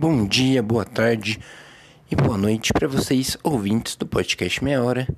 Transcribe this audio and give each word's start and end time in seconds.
Bom 0.00 0.28
dia, 0.28 0.62
boa 0.62 0.84
tarde 0.84 1.40
e 2.08 2.14
boa 2.14 2.38
noite 2.38 2.72
para 2.72 2.86
vocês 2.86 3.36
ouvintes 3.42 3.96
do 3.96 4.06
podcast 4.06 4.62
Meia 4.62 4.80
Hora. 4.80 5.08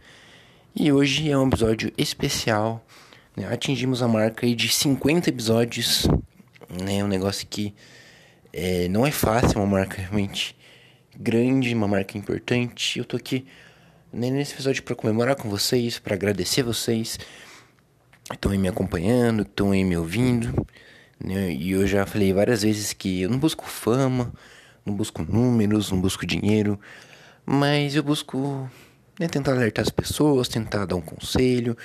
E 0.74 0.90
hoje 0.90 1.30
é 1.30 1.37
um 1.37 1.46
episódio 1.46 1.92
especial. 1.98 2.82
Né? 3.37 3.46
Atingimos 3.53 4.03
a 4.03 4.08
marca 4.08 4.46
de 4.46 4.71
50 4.71 5.29
episódios. 5.29 6.08
Né? 6.82 7.04
Um 7.04 7.08
negócio 7.08 7.46
que 7.46 7.74
é, 8.54 8.88
não 8.88 9.06
é 9.06 9.11
fácil, 9.11 9.58
uma 9.61 9.66
marca 9.66 10.00
realmente 10.00 10.56
grande, 11.14 11.74
uma 11.74 11.86
marca 11.86 12.16
importante. 12.16 12.98
Eu 12.98 13.04
tô 13.04 13.18
aqui 13.18 13.44
né, 14.10 14.30
nesse 14.30 14.54
episódio 14.54 14.82
para 14.82 14.96
comemorar 14.96 15.36
com 15.36 15.50
vocês, 15.50 15.98
para 15.98 16.14
agradecer 16.14 16.62
vocês 16.62 17.18
que 18.24 18.34
estão 18.34 18.50
aí 18.50 18.56
me 18.56 18.68
acompanhando, 18.68 19.44
que 19.44 19.50
estão 19.50 19.72
aí 19.72 19.84
me 19.84 19.98
ouvindo. 19.98 20.66
Né? 21.22 21.52
E 21.52 21.72
eu 21.72 21.86
já 21.86 22.06
falei 22.06 22.32
várias 22.32 22.62
vezes 22.62 22.94
que 22.94 23.20
eu 23.20 23.28
não 23.28 23.38
busco 23.38 23.66
fama 23.66 24.32
não 24.91 24.96
busco 24.96 25.22
números, 25.22 25.90
não 25.90 26.00
busco 26.00 26.26
dinheiro, 26.26 26.79
mas 27.46 27.94
eu 27.94 28.03
busco 28.03 28.68
né, 29.18 29.29
tentar 29.29 29.53
alertar 29.53 29.82
as 29.82 29.90
pessoas, 29.90 30.49
tentar 30.49 30.85
dar 30.85 30.96
um 30.96 31.00
conselho, 31.00 31.76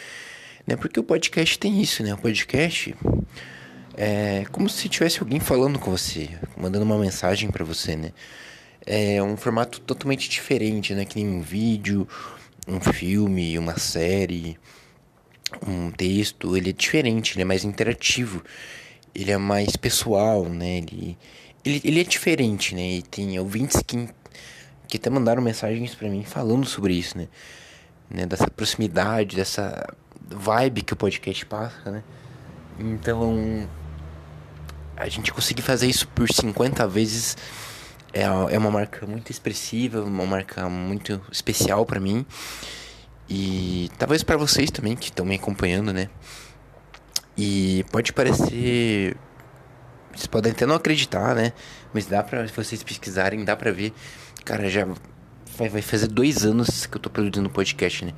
né? 0.65 0.75
Porque 0.75 0.99
o 0.99 1.03
podcast 1.03 1.57
tem 1.59 1.81
isso, 1.81 2.03
né? 2.03 2.13
O 2.13 2.17
podcast 2.17 2.95
é 3.95 4.45
como 4.51 4.67
se 4.67 4.89
tivesse 4.89 5.19
alguém 5.19 5.39
falando 5.39 5.79
com 5.79 5.91
você, 5.91 6.29
mandando 6.57 6.83
uma 6.83 6.97
mensagem 6.97 7.49
para 7.49 7.63
você, 7.63 7.95
né? 7.95 8.11
É 8.85 9.21
um 9.21 9.37
formato 9.37 9.79
totalmente 9.81 10.29
diferente, 10.29 10.93
né? 10.93 11.05
Que 11.05 11.23
nem 11.23 11.27
um 11.27 11.41
vídeo, 11.41 12.07
um 12.67 12.79
filme, 12.79 13.57
uma 13.57 13.77
série, 13.77 14.57
um 15.65 15.91
texto. 15.91 16.57
Ele 16.57 16.71
é 16.71 16.73
diferente, 16.73 17.33
ele 17.33 17.43
é 17.43 17.45
mais 17.45 17.63
interativo, 17.63 18.43
ele 19.13 19.31
é 19.31 19.37
mais 19.37 19.75
pessoal, 19.75 20.45
né? 20.45 20.77
Ele 20.77 21.17
ele, 21.65 21.81
ele 21.83 22.01
é 22.01 22.03
diferente, 22.03 22.75
né? 22.75 22.97
E 22.97 23.01
tem 23.01 23.37
ouvintes 23.39 23.81
que, 23.85 24.07
que 24.87 24.97
até 24.97 25.09
mandaram 25.09 25.41
mensagens 25.41 25.95
para 25.95 26.07
mim 26.07 26.23
falando 26.23 26.65
sobre 26.65 26.93
isso, 26.93 27.17
né? 27.17 27.27
né? 28.09 28.25
Dessa 28.25 28.49
proximidade, 28.49 29.35
dessa 29.35 29.85
vibe 30.27 30.83
que 30.83 30.93
o 30.93 30.95
podcast 30.95 31.45
passa, 31.45 31.91
né? 31.91 32.03
Então, 32.77 33.67
a 34.95 35.07
gente 35.09 35.33
conseguir 35.33 35.61
fazer 35.61 35.87
isso 35.87 36.07
por 36.09 36.29
50 36.31 36.87
vezes 36.87 37.37
é, 38.13 38.23
é 38.23 38.57
uma 38.57 38.71
marca 38.71 39.05
muito 39.07 39.31
expressiva, 39.31 40.01
uma 40.01 40.25
marca 40.25 40.69
muito 40.69 41.21
especial 41.31 41.85
para 41.85 41.99
mim. 41.99 42.25
E 43.27 43.89
talvez 43.97 44.23
para 44.23 44.37
vocês 44.37 44.69
também 44.69 44.95
que 44.95 45.05
estão 45.05 45.25
me 45.25 45.35
acompanhando, 45.35 45.91
né? 45.91 46.09
E 47.37 47.83
pode 47.91 48.13
parecer 48.13 49.17
vocês 50.15 50.27
podem 50.27 50.51
até 50.51 50.65
não 50.65 50.75
acreditar, 50.75 51.35
né? 51.35 51.51
Mas 51.93 52.05
dá 52.05 52.23
pra 52.23 52.45
vocês 52.47 52.81
pesquisarem, 52.81 53.43
dá 53.43 53.55
pra 53.55 53.71
ver. 53.71 53.93
Cara, 54.43 54.69
já 54.69 54.85
vai, 55.57 55.69
vai 55.69 55.81
fazer 55.81 56.07
dois 56.07 56.45
anos 56.45 56.85
que 56.85 56.95
eu 56.95 57.01
tô 57.01 57.09
produzindo 57.09 57.49
podcast, 57.49 58.05
né? 58.05 58.13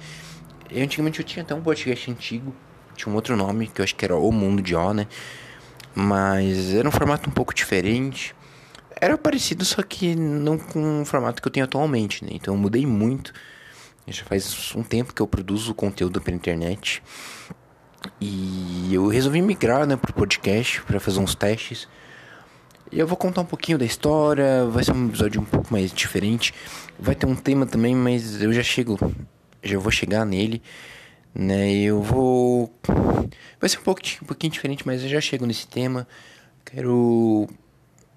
Eu, 0.69 0.83
antigamente 0.83 1.19
eu 1.19 1.25
tinha 1.25 1.43
até 1.43 1.55
um 1.55 1.61
podcast 1.61 2.11
antigo, 2.11 2.55
tinha 2.95 3.11
um 3.11 3.15
outro 3.15 3.35
nome, 3.35 3.67
que 3.67 3.81
eu 3.81 3.83
acho 3.83 3.95
que 3.95 4.05
era 4.05 4.15
O 4.15 4.31
Mundo 4.31 4.61
de 4.61 4.75
O, 4.75 4.93
né? 4.93 5.07
Mas 5.95 6.73
era 6.73 6.87
um 6.87 6.91
formato 6.91 7.29
um 7.29 7.33
pouco 7.33 7.53
diferente. 7.53 8.35
Era 8.99 9.17
parecido, 9.17 9.65
só 9.65 9.81
que 9.81 10.15
não 10.15 10.57
com 10.57 11.01
o 11.01 11.05
formato 11.05 11.41
que 11.41 11.47
eu 11.47 11.51
tenho 11.51 11.63
atualmente, 11.65 12.23
né? 12.23 12.31
Então 12.33 12.53
eu 12.53 12.59
mudei 12.59 12.85
muito. 12.85 13.33
Já 14.07 14.23
faz 14.23 14.73
um 14.75 14.83
tempo 14.83 15.13
que 15.13 15.21
eu 15.21 15.27
produzo 15.27 15.73
conteúdo 15.73 16.21
pela 16.21 16.35
internet. 16.35 17.03
E 18.19 18.89
eu 18.91 19.07
resolvi 19.07 19.41
migrar, 19.41 19.85
né, 19.85 19.95
pro 19.95 20.13
podcast 20.13 20.81
para 20.83 20.99
fazer 20.99 21.19
uns 21.19 21.35
testes. 21.35 21.87
E 22.91 22.99
eu 22.99 23.07
vou 23.07 23.17
contar 23.17 23.41
um 23.41 23.45
pouquinho 23.45 23.77
da 23.77 23.85
história, 23.85 24.65
vai 24.65 24.83
ser 24.83 24.93
um 24.93 25.07
episódio 25.07 25.41
um 25.41 25.45
pouco 25.45 25.71
mais 25.71 25.91
diferente. 25.91 26.53
Vai 26.97 27.15
ter 27.15 27.25
um 27.25 27.35
tema 27.35 27.65
também, 27.65 27.95
mas 27.95 28.41
eu 28.41 28.53
já 28.53 28.63
chego, 28.63 28.97
já 29.61 29.77
vou 29.77 29.91
chegar 29.91 30.25
nele, 30.25 30.61
né? 31.35 31.71
Eu 31.73 32.01
vou 32.01 32.73
vai 33.59 33.69
ser 33.69 33.79
um 33.79 33.83
pouquinho, 33.83 34.19
um 34.23 34.25
pouquinho 34.25 34.53
diferente, 34.53 34.83
mas 34.85 35.03
eu 35.03 35.09
já 35.09 35.19
chego 35.19 35.45
nesse 35.45 35.67
tema. 35.67 36.07
Quero 36.65 37.47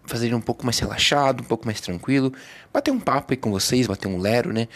fazer 0.06 0.26
ele 0.26 0.34
um 0.34 0.40
pouco 0.40 0.64
mais 0.64 0.78
relaxado, 0.78 1.40
um 1.40 1.46
pouco 1.46 1.66
mais 1.66 1.80
tranquilo, 1.80 2.32
bater 2.72 2.90
um 2.90 3.00
papo 3.00 3.32
aí 3.32 3.36
com 3.36 3.50
vocês, 3.50 3.86
bater 3.86 4.08
um 4.08 4.18
lero, 4.18 4.52
né? 4.52 4.68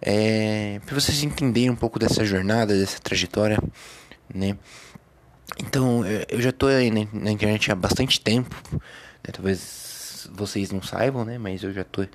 É, 0.00 0.80
para 0.84 0.94
vocês 0.98 1.22
entenderem 1.22 1.70
um 1.70 1.76
pouco 1.76 1.98
dessa 1.98 2.24
jornada, 2.24 2.76
dessa 2.76 2.98
trajetória 2.98 3.58
né? 4.32 4.56
Então, 5.58 6.02
eu 6.28 6.40
já 6.40 6.52
tô 6.52 6.66
aí 6.66 6.90
na 6.90 7.30
internet 7.30 7.70
há 7.70 7.74
bastante 7.74 8.20
tempo, 8.20 8.54
né? 8.72 9.32
talvez 9.32 10.28
vocês 10.32 10.70
não 10.70 10.82
saibam, 10.82 11.24
né? 11.24 11.38
Mas 11.38 11.62
eu 11.62 11.72
já 11.72 11.84
tô 11.84 12.06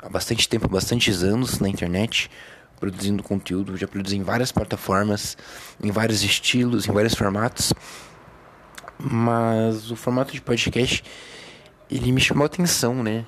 há 0.00 0.08
bastante 0.08 0.48
tempo, 0.48 0.68
bastantes 0.68 1.22
anos 1.22 1.58
na 1.58 1.68
internet, 1.68 2.30
produzindo 2.78 3.22
conteúdo, 3.22 3.76
já 3.76 3.86
produzi 3.86 4.16
em 4.16 4.22
várias 4.22 4.52
plataformas, 4.52 5.36
em 5.82 5.90
vários 5.90 6.22
estilos, 6.22 6.86
em 6.86 6.92
vários 6.92 7.14
formatos. 7.14 7.72
Mas 8.98 9.90
o 9.90 9.96
formato 9.96 10.32
de 10.32 10.40
podcast, 10.40 11.04
ele 11.90 12.10
me 12.10 12.20
chamou 12.20 12.44
a 12.44 12.46
atenção, 12.46 13.02
né? 13.02 13.26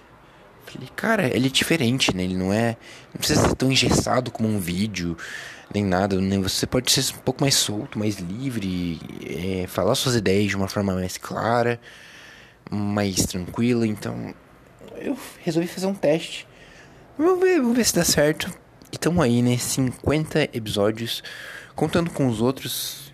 Falei, 0.67 0.89
cara, 0.95 1.35
ele 1.35 1.47
é 1.47 1.51
diferente, 1.51 2.15
né? 2.15 2.25
Ele 2.25 2.37
não 2.37 2.53
é. 2.53 2.77
Não 3.13 3.19
precisa 3.19 3.49
ser 3.49 3.55
tão 3.55 3.71
engessado 3.71 4.31
como 4.31 4.49
um 4.49 4.59
vídeo 4.59 5.17
nem 5.73 5.85
nada, 5.85 6.21
né? 6.21 6.39
Você 6.39 6.67
pode 6.67 6.91
ser 6.91 7.15
um 7.15 7.19
pouco 7.19 7.41
mais 7.43 7.55
solto, 7.55 7.99
mais 7.99 8.17
livre, 8.17 9.01
é, 9.25 9.67
falar 9.67 9.95
suas 9.95 10.17
ideias 10.17 10.49
de 10.49 10.57
uma 10.57 10.69
forma 10.69 10.95
mais 10.95 11.17
clara, 11.17 11.81
mais 12.71 13.17
tranquila. 13.27 13.87
Então, 13.87 14.35
eu 14.97 15.17
resolvi 15.41 15.69
fazer 15.69 15.87
um 15.87 15.95
teste. 15.95 16.47
Vamos 17.17 17.41
ver, 17.41 17.61
vamos 17.61 17.77
ver 17.77 17.85
se 17.85 17.95
dá 17.95 18.05
certo. 18.05 18.51
E 18.93 18.97
estamos 18.97 19.23
aí, 19.25 19.43
né? 19.43 19.57
50 19.57 20.51
episódios, 20.53 21.23
contando 21.75 22.11
com 22.11 22.27
os 22.27 22.41
outros 22.41 23.13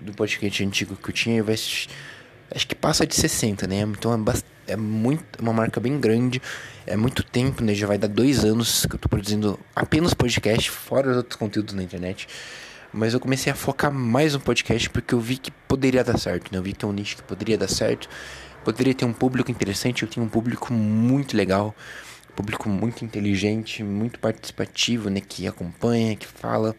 do 0.00 0.12
podcast 0.12 0.64
antigo 0.64 0.96
que 0.96 1.10
eu 1.10 1.14
tinha, 1.14 1.42
vai, 1.42 1.54
acho 1.54 2.66
que 2.66 2.74
passa 2.74 3.06
de 3.06 3.14
60, 3.14 3.66
né? 3.66 3.80
Então 3.80 4.12
é 4.14 4.72
é 4.72 4.76
muito 4.76 5.24
é 5.38 5.42
uma 5.42 5.52
marca 5.52 5.80
bem 5.80 5.98
grande, 5.98 6.40
é 6.88 6.96
muito 6.96 7.22
tempo, 7.22 7.62
né? 7.62 7.74
Já 7.74 7.86
vai 7.86 7.98
dar 7.98 8.08
dois 8.08 8.44
anos 8.44 8.86
que 8.86 8.94
eu 8.94 8.98
tô 8.98 9.08
produzindo 9.08 9.58
apenas 9.76 10.14
podcast, 10.14 10.70
fora 10.70 11.10
os 11.10 11.16
outros 11.18 11.36
conteúdos 11.36 11.74
na 11.74 11.82
internet. 11.82 12.26
Mas 12.92 13.12
eu 13.12 13.20
comecei 13.20 13.52
a 13.52 13.54
focar 13.54 13.92
mais 13.92 14.32
no 14.32 14.40
podcast 14.40 14.88
porque 14.88 15.14
eu 15.14 15.20
vi 15.20 15.36
que 15.36 15.50
poderia 15.50 16.02
dar 16.02 16.18
certo, 16.18 16.50
né? 16.50 16.58
Eu 16.58 16.62
vi 16.62 16.72
que 16.72 16.84
é 16.84 16.88
um 16.88 16.92
nicho 16.92 17.16
que 17.16 17.22
poderia 17.22 17.58
dar 17.58 17.68
certo, 17.68 18.08
poderia 18.64 18.94
ter 18.94 19.04
um 19.04 19.12
público 19.12 19.50
interessante. 19.50 20.02
Eu 20.02 20.08
tenho 20.08 20.24
um 20.24 20.28
público 20.28 20.72
muito 20.72 21.36
legal, 21.36 21.74
um 22.30 22.34
público 22.34 22.68
muito 22.68 23.04
inteligente, 23.04 23.82
muito 23.84 24.18
participativo, 24.18 25.10
né? 25.10 25.20
Que 25.20 25.46
acompanha, 25.46 26.16
que 26.16 26.26
fala, 26.26 26.74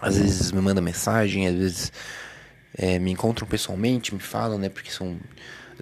às 0.00 0.18
vezes 0.18 0.50
me 0.50 0.60
manda 0.60 0.80
mensagem, 0.80 1.46
às 1.46 1.54
vezes 1.54 1.92
é, 2.76 2.98
me 2.98 3.12
encontram 3.12 3.46
pessoalmente, 3.46 4.12
me 4.12 4.20
falam, 4.20 4.58
né? 4.58 4.68
Porque 4.68 4.90
são 4.90 5.16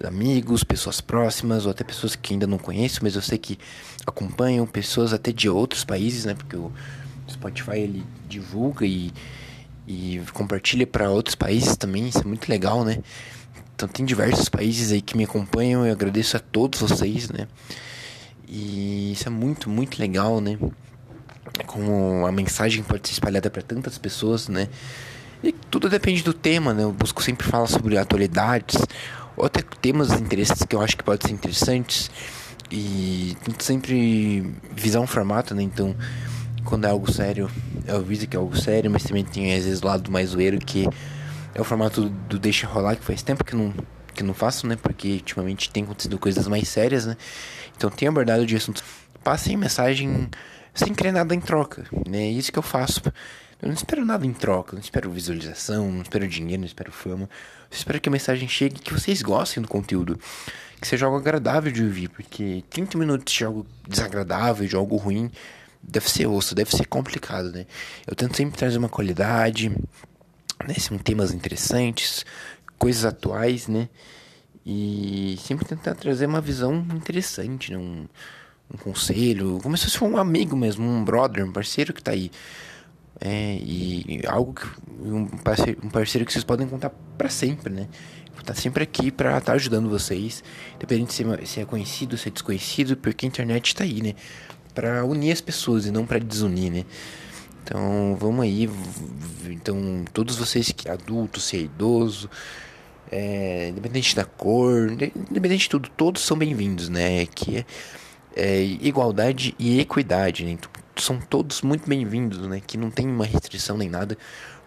amigos, 0.05 0.65
pessoas 0.65 1.01
próximas, 1.01 1.65
ou 1.65 1.71
até 1.71 1.85
pessoas 1.85 2.17
que 2.17 2.33
ainda 2.35 2.47
não 2.47 2.59
conheço, 2.59 3.01
mas 3.03 3.15
eu 3.15 3.23
sei 3.23 3.39
que 3.39 3.59
acompanham, 4.07 4.67
pessoas 4.67 5.13
até 5.13 5.33
de 5.33 5.49
outros 5.49 5.85
países, 5.85 6.25
né? 6.25 6.35
Porque 6.35 6.57
o 6.57 6.73
Spotify 7.29 7.79
ele 7.79 8.05
divulga 8.29 8.87
e, 8.87 9.13
e 9.87 10.21
compartilha 10.33 10.87
para 10.87 11.11
outros 11.11 11.35
países 11.35 11.77
também, 11.77 12.09
isso 12.09 12.21
é 12.21 12.25
muito 12.25 12.49
legal, 12.49 12.85
né? 12.85 12.99
Então 13.75 13.89
tem 13.89 14.05
diversos 14.05 14.49
países 14.49 14.93
aí 14.93 15.01
que 15.03 15.17
me 15.17 15.25
acompanham, 15.25 15.85
eu 15.85 15.93
agradeço 15.93 16.37
a 16.37 16.41
todos 16.41 16.81
vocês, 16.81 17.31
né? 17.31 17.49
E 18.47 19.13
isso 19.13 19.27
é 19.27 19.31
muito, 19.31 19.69
muito 19.71 19.99
legal, 19.99 20.41
né? 20.41 20.59
Como 21.67 22.27
a 22.27 22.33
mensagem 22.33 22.83
pode 22.83 23.09
ser 23.09 23.15
espalhada 23.15 23.51
para 23.51 23.63
tantas 23.63 23.99
pessoas, 23.99 24.49
né? 24.49 24.69
E 25.43 25.51
tudo 25.51 25.89
depende 25.89 26.23
do 26.23 26.33
tema, 26.33 26.73
né? 26.73 26.85
Eu 26.85 26.93
busco 26.93 27.23
sempre 27.23 27.47
falar 27.47 27.67
sobre 27.67 27.97
atualidades, 27.97 28.77
ou 29.37 29.44
até 29.44 29.62
temas 29.81 30.09
de 30.09 30.22
interesses 30.22 30.62
que 30.62 30.75
eu 30.75 30.81
acho 30.81 30.97
que 30.97 31.04
podem 31.04 31.28
ser 31.28 31.34
interessantes. 31.34 32.10
E 32.70 33.37
tento 33.44 33.62
sempre 33.62 34.50
visar 34.75 35.00
um 35.00 35.06
formato, 35.06 35.55
né? 35.55 35.62
Então, 35.62 35.94
quando 36.64 36.87
é 36.87 36.90
algo 36.90 37.11
sério, 37.12 37.50
eu 37.87 37.96
aviso 37.96 38.26
que 38.26 38.37
é 38.37 38.38
algo 38.38 38.56
sério, 38.56 38.90
mas 38.90 39.02
também 39.02 39.25
tem 39.25 39.55
às 39.55 39.64
vezes 39.64 39.82
o 39.82 39.87
lado 39.87 40.11
mais 40.11 40.31
zoeiro 40.31 40.58
que 40.58 40.88
é 41.55 41.61
o 41.61 41.64
formato 41.64 42.08
do 42.08 42.38
deixa 42.38 42.67
rolar, 42.67 42.96
que 42.96 43.05
faz 43.05 43.23
tempo 43.23 43.44
que 43.44 43.55
não, 43.55 43.75
que 44.14 44.23
não 44.23 44.32
faço, 44.32 44.67
né? 44.67 44.76
Porque 44.76 45.12
ultimamente 45.14 45.70
tem 45.70 45.85
acontecido 45.85 46.19
coisas 46.19 46.49
mais 46.49 46.69
sérias, 46.69 47.05
né? 47.05 47.17
Então 47.76 47.90
tenho 47.90 48.11
abordado 48.11 48.46
de 48.46 48.56
assuntos. 48.56 48.82
Passem 49.23 49.56
mensagem 49.56 50.28
sem 50.75 50.94
querer 50.94 51.12
nada 51.12 51.35
em 51.35 51.40
troca, 51.40 51.85
né? 52.08 52.23
É 52.23 52.31
isso 52.31 52.50
que 52.50 52.58
eu 52.58 52.62
faço. 52.62 53.02
Eu 53.62 53.69
não 53.69 53.75
espero 53.75 54.05
nada 54.05 54.26
em 54.26 54.32
troca, 54.32 54.73
não 54.73 54.81
espero 54.81 55.09
visualização, 55.09 55.93
não 55.93 56.03
espero 56.03 56.26
dinheiro, 56.26 56.62
não 56.62 56.67
espero 56.67 56.91
fama. 56.91 57.31
Eu 57.70 57.76
espero 57.76 58.00
que 58.00 58.09
a 58.09 58.12
mensagem 58.12 58.49
chegue 58.49 58.81
que 58.81 58.93
vocês 58.93 59.23
gostem 59.23 59.62
do 59.62 59.69
conteúdo. 59.69 60.19
Que 60.81 60.88
seja 60.88 61.06
algo 61.06 61.17
agradável 61.17 61.70
de 61.70 61.81
ouvir, 61.81 62.09
porque 62.09 62.64
30 62.69 62.99
minutos 62.99 63.32
de 63.32 63.44
algo 63.44 63.64
desagradável, 63.87 64.67
de 64.67 64.75
algo 64.75 64.97
ruim, 64.97 65.31
deve 65.81 66.11
ser 66.11 66.26
osso, 66.26 66.56
deve 66.56 66.73
ser 66.76 66.87
complicado, 66.87 67.53
né? 67.53 67.67
Eu 68.05 68.17
tento 68.17 68.37
sempre 68.37 68.59
trazer 68.59 68.79
uma 68.79 68.88
qualidade, 68.88 69.69
né? 69.69 70.75
São 70.81 70.99
temas 70.99 71.32
interessantes, 71.32 72.26
coisas 72.76 73.05
atuais, 73.05 73.69
né? 73.69 73.88
E 74.67 75.38
sempre 75.41 75.64
tentar 75.64 75.94
trazer 75.94 76.26
uma 76.26 76.41
visão 76.41 76.75
interessante, 76.93 77.70
né? 77.70 77.79
Um, 77.79 78.09
um 78.75 78.76
conselho, 78.76 79.61
como 79.62 79.76
se 79.76 79.85
fosse 79.85 80.03
um 80.03 80.17
amigo 80.17 80.56
mesmo, 80.56 80.85
um 80.85 81.05
brother, 81.05 81.47
um 81.47 81.53
parceiro 81.53 81.93
que 81.93 82.03
tá 82.03 82.11
aí. 82.11 82.29
É, 83.25 83.57
e 83.63 84.21
algo 84.27 84.53
que, 84.53 84.67
um, 85.01 85.27
parceiro, 85.27 85.81
um 85.85 85.89
parceiro 85.89 86.27
que 86.27 86.33
vocês 86.33 86.43
podem 86.43 86.67
contar 86.67 86.91
para 87.17 87.29
sempre, 87.29 87.73
né? 87.73 87.89
Tá 88.45 88.55
sempre 88.55 88.83
aqui 88.83 89.13
para 89.13 89.39
estar 89.39 89.41
tá 89.41 89.53
ajudando 89.53 89.89
vocês, 89.89 90.43
independente 90.75 91.15
se, 91.15 91.23
é, 91.23 91.45
se 91.45 91.61
é 91.61 91.65
conhecido, 91.65 92.19
se 92.19 92.29
é 92.29 92.33
desconhecido, 92.33 92.97
porque 92.97 93.25
a 93.25 93.29
internet 93.29 93.77
tá 93.77 93.85
aí, 93.85 94.03
né? 94.03 94.15
Para 94.75 95.05
unir 95.05 95.31
as 95.31 95.41
pessoas 95.41 95.87
e 95.87 95.93
não 95.93 96.05
para 96.05 96.19
desunir, 96.19 96.73
né? 96.73 96.85
Então, 97.63 98.17
vamos 98.19 98.41
aí. 98.41 98.69
Então, 99.47 100.05
todos 100.13 100.35
vocês 100.35 100.73
que 100.73 100.89
adultos, 100.89 101.45
se 101.45 101.57
é 101.57 101.61
idoso, 101.61 102.29
é, 103.13 103.69
independente 103.69 104.17
da 104.17 104.25
cor, 104.25 104.91
independente 105.31 105.63
de 105.63 105.69
tudo, 105.69 105.89
todos 105.91 106.23
são 106.23 106.37
bem-vindos, 106.37 106.89
né? 106.89 107.27
Que 107.27 107.59
é, 107.59 107.65
é, 108.35 108.63
igualdade 108.65 109.55
e 109.57 109.79
equidade, 109.79 110.45
né? 110.45 110.51
Então, 110.53 110.71
são 110.97 111.19
todos 111.21 111.62
muito 111.62 111.89
bem-vindos, 111.89 112.39
né? 112.47 112.61
Que 112.61 112.77
não 112.77 112.91
tem 112.91 113.06
uma 113.06 113.25
restrição 113.25 113.77
nem 113.77 113.89
nada. 113.89 114.17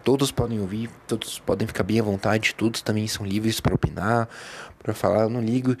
Todos 0.04 0.30
podem 0.30 0.60
ouvir, 0.60 0.88
todos 1.06 1.38
podem 1.38 1.66
ficar 1.66 1.82
bem 1.82 2.00
à 2.00 2.02
vontade, 2.02 2.54
todos 2.54 2.80
também 2.80 3.06
são 3.08 3.26
livres 3.26 3.60
para 3.60 3.74
opinar, 3.74 4.28
para 4.78 4.94
falar. 4.94 5.22
Eu 5.22 5.30
não 5.30 5.40
ligo. 5.40 5.76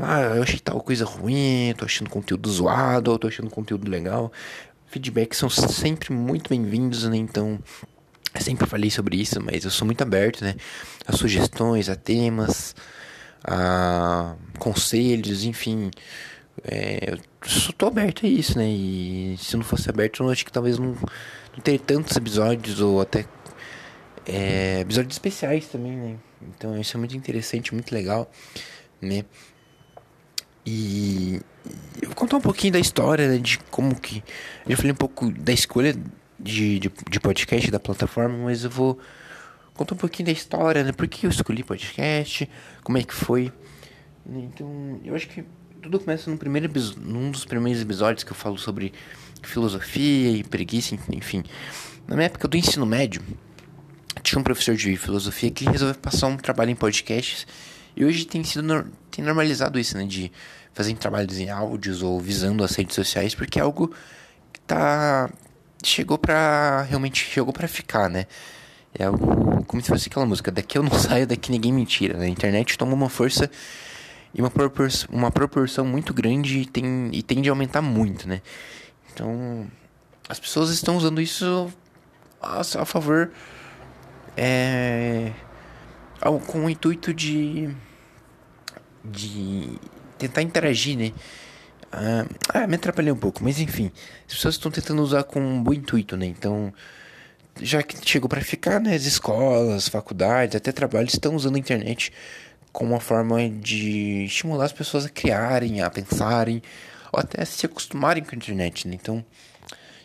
Ah, 0.00 0.20
eu 0.36 0.42
achei 0.42 0.58
tal 0.58 0.80
coisa 0.80 1.04
ruim, 1.04 1.74
tô 1.76 1.84
achando 1.84 2.08
conteúdo 2.08 2.50
zoado, 2.50 3.18
tô 3.18 3.28
achando 3.28 3.50
conteúdo 3.50 3.90
legal. 3.90 4.32
Feedbacks 4.86 5.38
são 5.38 5.50
sempre 5.50 6.12
muito 6.12 6.48
bem-vindos, 6.48 7.04
né? 7.04 7.16
Então, 7.16 7.58
eu 8.34 8.40
sempre 8.40 8.66
falei 8.66 8.90
sobre 8.90 9.20
isso, 9.20 9.40
mas 9.42 9.64
eu 9.64 9.70
sou 9.70 9.84
muito 9.86 10.02
aberto, 10.02 10.42
né? 10.42 10.54
A 11.06 11.12
sugestões, 11.12 11.88
a 11.90 11.96
temas, 11.96 12.74
a 13.44 14.34
conselhos, 14.58 15.44
enfim. 15.44 15.90
É, 16.64 17.14
eu 17.14 17.72
tô 17.76 17.86
aberto 17.86 18.24
a 18.24 18.28
isso, 18.28 18.56
né? 18.56 18.68
E 18.68 19.36
se 19.38 19.56
não 19.56 19.64
fosse 19.64 19.90
aberto, 19.90 20.22
eu 20.22 20.30
acho 20.30 20.44
que 20.44 20.52
talvez 20.52 20.78
não, 20.78 20.94
não 21.54 21.60
teria 21.62 21.80
tantos 21.80 22.16
episódios 22.16 22.80
ou 22.80 23.00
até 23.00 23.24
é, 24.26 24.80
episódios 24.80 25.14
especiais 25.14 25.66
também, 25.66 25.96
né? 25.96 26.16
Então 26.40 26.78
isso 26.80 26.96
é 26.96 26.98
muito 26.98 27.16
interessante, 27.16 27.74
muito 27.74 27.92
legal, 27.92 28.30
né? 29.00 29.24
E 30.64 31.40
eu 32.00 32.08
vou 32.08 32.14
contar 32.14 32.36
um 32.36 32.40
pouquinho 32.40 32.72
da 32.72 32.78
história, 32.78 33.28
né, 33.28 33.38
de 33.38 33.58
como 33.70 33.98
que. 33.98 34.22
Eu 34.64 34.70
já 34.70 34.76
falei 34.76 34.92
um 34.92 34.96
pouco 34.96 35.30
da 35.32 35.52
escolha 35.52 35.92
de, 36.38 36.78
de, 36.78 36.90
de, 37.10 37.20
podcast 37.20 37.70
da 37.70 37.80
plataforma, 37.80 38.36
mas 38.38 38.62
eu 38.62 38.70
vou 38.70 38.98
contar 39.74 39.94
um 39.94 39.98
pouquinho 39.98 40.26
da 40.26 40.32
história, 40.32 40.84
né? 40.84 40.92
Por 40.92 41.08
que 41.08 41.26
eu 41.26 41.30
escolhi 41.30 41.64
podcast, 41.64 42.48
como 42.84 42.98
é 42.98 43.02
que 43.02 43.14
foi. 43.14 43.52
Então, 44.24 45.00
eu 45.04 45.16
acho 45.16 45.28
que 45.28 45.44
tudo 45.82 45.98
começa 45.98 46.30
no 46.30 46.38
primeiro 46.38 46.70
num 46.98 47.30
dos 47.30 47.44
primeiros 47.44 47.82
episódios 47.82 48.22
que 48.22 48.30
eu 48.30 48.36
falo 48.36 48.56
sobre 48.56 48.92
filosofia 49.42 50.30
e 50.30 50.44
preguiça, 50.44 50.96
enfim. 51.10 51.42
Na 52.06 52.14
minha 52.14 52.26
época 52.26 52.46
do 52.46 52.56
ensino 52.56 52.86
médio, 52.86 53.20
tinha 54.22 54.38
um 54.38 54.44
professor 54.44 54.76
de 54.76 54.96
filosofia 54.96 55.50
que 55.50 55.64
resolveu 55.64 56.00
passar 56.00 56.28
um 56.28 56.36
trabalho 56.36 56.70
em 56.70 56.76
podcasts 56.76 57.46
e 57.96 58.04
hoje 58.04 58.24
tem 58.24 58.44
sido 58.44 58.86
tem 59.10 59.24
normalizado 59.24 59.78
isso, 59.78 59.98
né, 59.98 60.06
de 60.06 60.30
fazer 60.72 60.94
trabalhos 60.94 61.36
em 61.38 61.50
áudios 61.50 62.00
ou 62.00 62.18
visando 62.20 62.62
as 62.62 62.74
redes 62.76 62.94
sociais, 62.94 63.34
porque 63.34 63.58
é 63.58 63.62
algo 63.62 63.92
que 64.52 64.60
tá 64.60 65.28
chegou 65.84 66.16
para 66.16 66.82
realmente 66.82 67.24
chegou 67.24 67.52
para 67.52 67.66
ficar, 67.66 68.08
né? 68.08 68.26
É 68.96 69.04
algo 69.04 69.64
como 69.64 69.82
se 69.82 69.88
fosse 69.88 70.08
aquela 70.08 70.26
música, 70.26 70.52
daqui 70.52 70.78
eu 70.78 70.82
não 70.82 70.92
saio, 70.96 71.26
daqui 71.26 71.50
ninguém 71.50 71.72
me 71.72 71.84
tira. 71.84 72.16
Né? 72.16 72.26
A 72.26 72.28
internet 72.28 72.78
toma 72.78 72.94
uma 72.94 73.08
força 73.08 73.50
e 74.34 74.40
uma, 74.40 74.50
propor 74.50 74.88
uma 75.10 75.30
proporção 75.30 75.84
muito 75.84 76.14
grande 76.14 76.60
e, 76.60 76.66
tem, 76.66 77.10
e 77.12 77.22
tende 77.22 77.48
a 77.48 77.52
aumentar 77.52 77.82
muito, 77.82 78.26
né? 78.28 78.40
Então, 79.12 79.66
as 80.28 80.40
pessoas 80.40 80.70
estão 80.70 80.96
usando 80.96 81.20
isso 81.20 81.72
a, 82.40 82.60
a 82.60 82.84
favor, 82.84 83.30
é, 84.36 85.32
ao, 86.20 86.38
com 86.40 86.64
o 86.64 86.70
intuito 86.70 87.12
de, 87.12 87.74
de 89.04 89.78
tentar 90.18 90.42
interagir, 90.42 90.96
né? 90.96 91.12
Ah, 91.92 92.24
ah, 92.54 92.66
me 92.66 92.76
atrapalhei 92.76 93.12
um 93.12 93.16
pouco, 93.16 93.44
mas 93.44 93.60
enfim, 93.60 93.92
as 94.26 94.34
pessoas 94.34 94.54
estão 94.54 94.70
tentando 94.70 95.02
usar 95.02 95.24
com 95.24 95.40
um 95.40 95.62
bom 95.62 95.74
intuito, 95.74 96.16
né? 96.16 96.24
Então, 96.24 96.72
já 97.60 97.82
que 97.82 97.96
chegou 98.08 98.30
para 98.30 98.40
ficar, 98.40 98.80
né? 98.80 98.94
As 98.94 99.04
escolas, 99.04 99.88
faculdades, 99.88 100.56
até 100.56 100.72
trabalhos 100.72 101.12
estão 101.12 101.36
usando 101.36 101.56
a 101.56 101.58
internet 101.58 102.10
como 102.72 102.92
uma 102.92 103.00
forma 103.00 103.48
de 103.48 104.24
estimular 104.24 104.64
as 104.64 104.72
pessoas 104.72 105.04
a 105.04 105.08
criarem, 105.08 105.82
a 105.82 105.90
pensarem, 105.90 106.62
ou 107.12 107.20
até 107.20 107.42
a 107.42 107.46
se 107.46 107.66
acostumarem 107.66 108.24
com 108.24 108.34
a 108.34 108.36
internet, 108.36 108.88
né? 108.88 108.94
Então, 108.94 109.24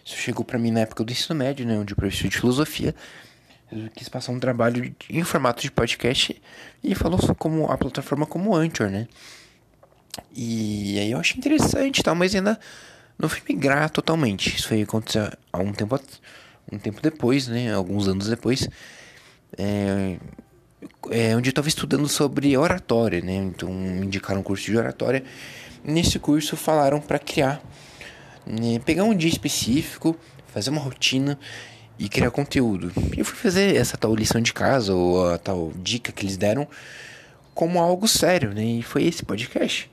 isso 0.04 0.16
chegou 0.18 0.44
para 0.44 0.60
mim 0.60 0.72
na 0.72 0.82
época 0.82 1.04
do 1.04 1.12
ensino 1.12 1.38
médio, 1.38 1.66
né? 1.66 1.78
Onde 1.78 1.94
eu 1.94 1.98
professor 1.98 2.28
de 2.28 2.38
filosofia 2.38 2.94
eu 3.72 3.90
quis 3.94 4.08
passar 4.08 4.32
um 4.32 4.40
trabalho 4.40 4.96
em 5.10 5.24
formato 5.24 5.62
de 5.62 5.70
podcast 5.70 6.42
e 6.84 6.96
falou 6.96 7.20
como 7.36 7.70
a 7.70 7.78
plataforma 7.78 8.26
como 8.26 8.56
Anchor, 8.56 8.90
né? 8.90 9.08
E 10.34 10.98
aí 11.00 11.12
eu 11.12 11.20
achei 11.20 11.38
interessante, 11.38 12.02
tal, 12.02 12.16
mas 12.16 12.34
ainda 12.34 12.58
não 13.20 13.28
fui 13.28 13.42
migrar 13.48 13.90
totalmente. 13.90 14.56
Isso 14.56 14.70
foi 14.70 14.82
acontecer 14.82 15.38
há 15.52 15.60
um 15.60 15.74
tempo, 15.74 16.00
um 16.72 16.80
tempo 16.80 17.02
depois, 17.02 17.48
né? 17.48 17.74
Alguns 17.74 18.08
anos 18.08 18.30
depois. 18.30 18.68
É, 19.58 20.18
é, 21.10 21.36
onde 21.36 21.50
eu 21.50 21.52
estava 21.52 21.68
estudando 21.68 22.08
sobre 22.08 22.56
oratória, 22.58 23.22
né? 23.22 23.36
Então 23.36 23.70
me 23.72 24.06
indicaram 24.06 24.40
um 24.40 24.44
curso 24.44 24.66
de 24.66 24.78
oratória. 24.78 25.24
Nesse 25.84 26.20
curso 26.20 26.58
falaram 26.58 27.00
para 27.00 27.20
criar, 27.20 27.62
né? 28.46 28.80
pegar 28.80 29.04
um 29.04 29.16
dia 29.16 29.30
específico, 29.30 30.18
fazer 30.48 30.70
uma 30.70 30.82
rotina 30.82 31.40
e 31.98 32.10
criar 32.10 32.32
conteúdo. 32.32 32.92
E 33.16 33.20
eu 33.20 33.26
fui 33.26 33.38
fazer 33.38 33.76
essa 33.76 33.98
tal 33.98 34.14
lição 34.14 34.42
de 34.42 34.54
casa 34.54 34.94
ou 34.94 35.30
a 35.30 35.38
tal 35.38 35.72
dica 35.76 36.12
que 36.12 36.26
eles 36.26 36.38
deram 36.38 36.68
como 37.54 37.80
algo 37.80 38.08
sério, 38.08 38.54
né? 38.54 38.64
E 38.64 38.84
foi 38.84 39.04
esse 39.04 39.24
podcast. 39.24 39.90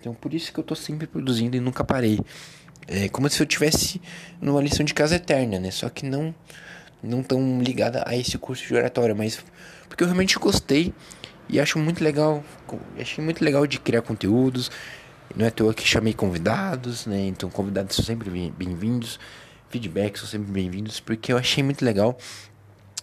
Então 0.00 0.14
por 0.14 0.34
isso 0.34 0.52
que 0.52 0.58
eu 0.58 0.64
tô 0.64 0.74
sempre 0.74 1.06
produzindo 1.06 1.56
e 1.56 1.60
nunca 1.60 1.84
parei. 1.84 2.20
É 2.86 3.08
como 3.08 3.28
se 3.28 3.40
eu 3.42 3.46
tivesse 3.46 4.00
numa 4.40 4.62
lição 4.62 4.84
de 4.84 4.94
casa 4.94 5.16
eterna, 5.16 5.58
né? 5.58 5.70
Só 5.70 5.88
que 5.88 6.06
não 6.06 6.34
não 7.02 7.22
tão 7.22 7.60
ligada 7.62 8.02
a 8.06 8.16
esse 8.16 8.36
curso 8.38 8.66
de 8.66 8.74
oratória, 8.74 9.14
mas 9.14 9.44
porque 9.88 10.02
eu 10.02 10.06
realmente 10.06 10.38
gostei 10.38 10.92
e 11.48 11.58
acho 11.58 11.78
muito 11.78 12.02
legal, 12.04 12.44
achei 13.00 13.24
muito 13.24 13.42
legal 13.42 13.66
de 13.66 13.80
criar 13.80 14.02
conteúdos. 14.02 14.70
Não 15.34 15.44
é 15.44 15.48
à 15.48 15.50
toa 15.50 15.74
que 15.74 15.86
chamei 15.86 16.12
convidados, 16.12 17.06
né? 17.06 17.26
Então 17.26 17.50
convidados 17.50 17.96
são 17.96 18.04
sempre 18.04 18.30
bem-vindos, 18.56 19.18
feedbacks 19.68 20.20
são 20.20 20.28
sempre 20.28 20.50
bem-vindos, 20.50 21.00
porque 21.00 21.32
eu 21.32 21.38
achei 21.38 21.62
muito 21.62 21.84
legal. 21.84 22.18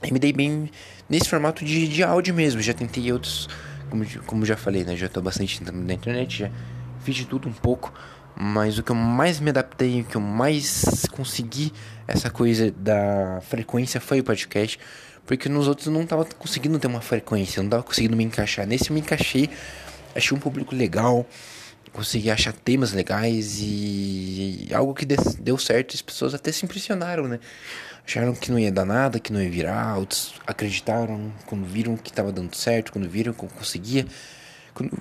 E 0.04 0.12
me 0.12 0.20
dei 0.20 0.34
bem 0.34 0.70
nesse 1.10 1.30
formato 1.30 1.64
de, 1.64 1.88
de 1.88 2.04
áudio 2.04 2.34
mesmo. 2.34 2.62
Já 2.62 2.74
tentei 2.74 3.12
outros, 3.12 3.48
como, 3.90 4.06
como 4.26 4.46
já 4.46 4.58
falei, 4.58 4.84
né? 4.84 4.96
Já 4.96 5.08
tô 5.08 5.22
bastante 5.22 5.64
na 5.64 5.94
internet, 5.94 6.40
já 6.40 6.52
fiz 7.02 7.16
de 7.16 7.26
tudo 7.26 7.48
um 7.48 7.54
pouco. 7.54 7.94
Mas 8.38 8.78
o 8.78 8.84
que 8.84 8.92
eu 8.92 8.96
mais 8.96 9.40
me 9.40 9.50
adaptei, 9.50 10.02
o 10.02 10.04
que 10.04 10.16
eu 10.18 10.22
mais 10.22 10.84
consegui 11.12 11.72
essa 12.08 12.30
coisa 12.30 12.70
da 12.72 13.40
frequência 13.42 14.02
foi 14.02 14.20
o 14.20 14.24
podcast. 14.24 14.80
Porque 15.26 15.50
nos 15.50 15.68
outros 15.68 15.88
eu 15.88 15.94
não 15.94 16.06
tava 16.06 16.26
conseguindo 16.26 16.78
ter 16.78 16.88
uma 16.88 17.02
frequência, 17.02 17.64
não 17.64 17.70
tava 17.70 17.84
conseguindo 17.84 18.16
me 18.16 18.24
encaixar. 18.24 18.68
Nesse 18.68 18.90
eu 18.90 18.94
me 18.94 19.00
encaixei, 19.00 19.50
achei 20.14 20.38
um 20.38 20.40
público 20.40 20.76
legal, 20.76 21.26
consegui 21.92 22.30
achar 22.30 22.54
temas 22.54 22.92
legais 22.92 23.58
e 23.60 24.68
algo 24.74 24.94
que 24.94 25.06
deu 25.06 25.58
certo. 25.58 25.96
As 25.96 26.02
pessoas 26.02 26.34
até 26.34 26.52
se 26.52 26.66
impressionaram, 26.66 27.28
né? 27.28 27.40
Acharam 28.06 28.36
que 28.36 28.52
não 28.52 28.60
ia 28.60 28.72
dar 28.72 28.86
nada, 28.86 29.20
que 29.20 29.34
não 29.34 29.42
ia 29.42 29.50
virar, 29.50 29.98
outros 29.98 30.36
acreditaram 30.46 31.32
quando 31.48 31.66
viram 31.66 31.98
que 31.98 32.14
tava 32.14 32.32
dando 32.32 32.56
certo, 32.56 32.92
quando 32.92 33.10
viram 33.10 33.34
que 33.34 33.44
eu 33.44 33.50
conseguia. 33.50 34.06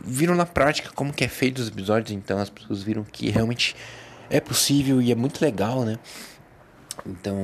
Viram 0.04 0.35
na 0.35 0.47
prática 0.47 0.90
como 0.95 1.12
que 1.12 1.25
é 1.25 1.28
feito 1.28 1.59
os 1.59 1.69
episódios, 1.69 2.12
então 2.12 2.38
as 2.38 2.50
pessoas 2.50 2.83
viram 2.83 3.04
que 3.04 3.31
realmente 3.31 3.75
é 4.31 4.40
possível 4.40 5.02
e 5.02 5.11
é 5.11 5.14
muito 5.14 5.43
legal, 5.43 5.85
né? 5.85 5.99
Então, 7.07 7.37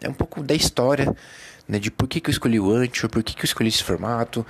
é 0.00 0.08
um 0.08 0.12
pouco 0.12 0.42
da 0.42 0.54
história 0.54 1.14
né, 1.66 1.78
de 1.78 1.90
por 1.90 2.08
que, 2.08 2.20
que 2.20 2.28
eu 2.28 2.32
escolhi 2.32 2.60
o 2.60 2.70
Anchor, 2.70 3.08
por 3.08 3.22
que, 3.22 3.34
que 3.34 3.40
eu 3.40 3.46
escolhi 3.46 3.68
esse 3.68 3.82
formato. 3.82 4.46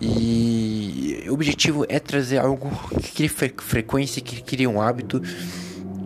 E 0.00 1.24
o 1.28 1.34
objetivo 1.34 1.84
é 1.88 1.98
trazer 1.98 2.38
algo 2.38 2.70
que 3.00 3.12
crie 3.12 3.28
fre 3.28 3.54
frequência, 3.58 4.22
que 4.22 4.42
crie 4.42 4.66
um 4.66 4.80
hábito. 4.80 5.22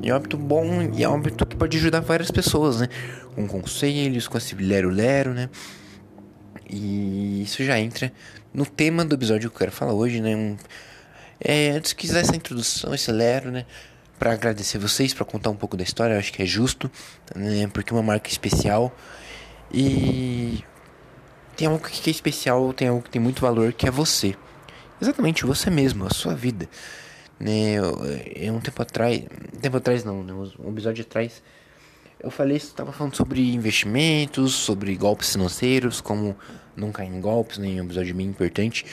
E 0.02 0.08
é 0.08 0.12
um 0.12 0.16
hábito 0.16 0.36
bom 0.36 0.82
e 0.96 1.02
é 1.02 1.08
um 1.08 1.14
hábito 1.14 1.46
que 1.46 1.56
pode 1.56 1.76
ajudar 1.76 2.00
várias 2.00 2.30
pessoas, 2.30 2.80
né? 2.80 2.88
Com 3.34 3.46
conselhos, 3.46 4.28
com 4.28 4.38
esse 4.38 4.54
lero-lero, 4.54 5.32
né? 5.34 5.48
E 6.68 7.42
isso 7.42 7.62
já 7.64 7.78
entra 7.78 8.12
no 8.56 8.64
tema 8.64 9.04
do 9.04 9.14
episódio 9.14 9.50
que 9.50 9.56
eu 9.56 9.58
quero 9.58 9.70
falar 9.70 9.92
hoje, 9.92 10.18
né? 10.22 10.34
Um, 10.34 10.56
é, 11.38 11.72
antes 11.72 11.92
que 11.92 12.10
essa 12.10 12.34
introdução, 12.34 12.94
esse 12.94 13.12
lero, 13.12 13.50
né? 13.50 13.66
Para 14.18 14.32
agradecer 14.32 14.78
vocês, 14.78 15.12
para 15.12 15.26
contar 15.26 15.50
um 15.50 15.56
pouco 15.56 15.76
da 15.76 15.84
história, 15.84 16.14
eu 16.14 16.18
acho 16.18 16.32
que 16.32 16.42
é 16.42 16.46
justo, 16.46 16.90
né? 17.34 17.68
Porque 17.68 17.92
é 17.92 17.96
uma 17.96 18.02
marca 18.02 18.30
especial 18.30 18.96
e 19.70 20.64
tem 21.54 21.68
algo 21.68 21.86
que 21.86 22.08
é 22.08 22.10
especial, 22.10 22.72
tem 22.72 22.88
algo 22.88 23.02
que 23.02 23.10
tem 23.10 23.20
muito 23.20 23.42
valor, 23.42 23.74
que 23.74 23.86
é 23.86 23.90
você. 23.90 24.34
exatamente 25.02 25.44
você 25.44 25.68
mesmo, 25.68 26.06
a 26.06 26.10
sua 26.10 26.34
vida. 26.34 26.66
Né, 27.38 27.74
eu, 27.74 28.54
um 28.54 28.60
tempo 28.60 28.80
atrás, 28.80 29.20
um 29.54 29.60
tempo 29.60 29.76
atrás 29.76 30.02
não, 30.02 30.24
né, 30.24 30.32
um 30.32 30.70
episódio 30.70 31.04
atrás, 31.04 31.42
eu 32.20 32.30
falei, 32.30 32.56
estava 32.56 32.92
falando 32.92 33.14
sobre 33.14 33.52
investimentos, 33.54 34.54
sobre 34.54 34.94
golpes 34.96 35.32
financeiros, 35.32 36.00
como 36.00 36.36
não 36.74 36.90
cair 36.90 37.08
em 37.08 37.20
golpes, 37.20 37.58
né, 37.58 37.68
um 37.80 37.84
episódio 37.84 38.14
bem 38.14 38.26
importante. 38.26 38.84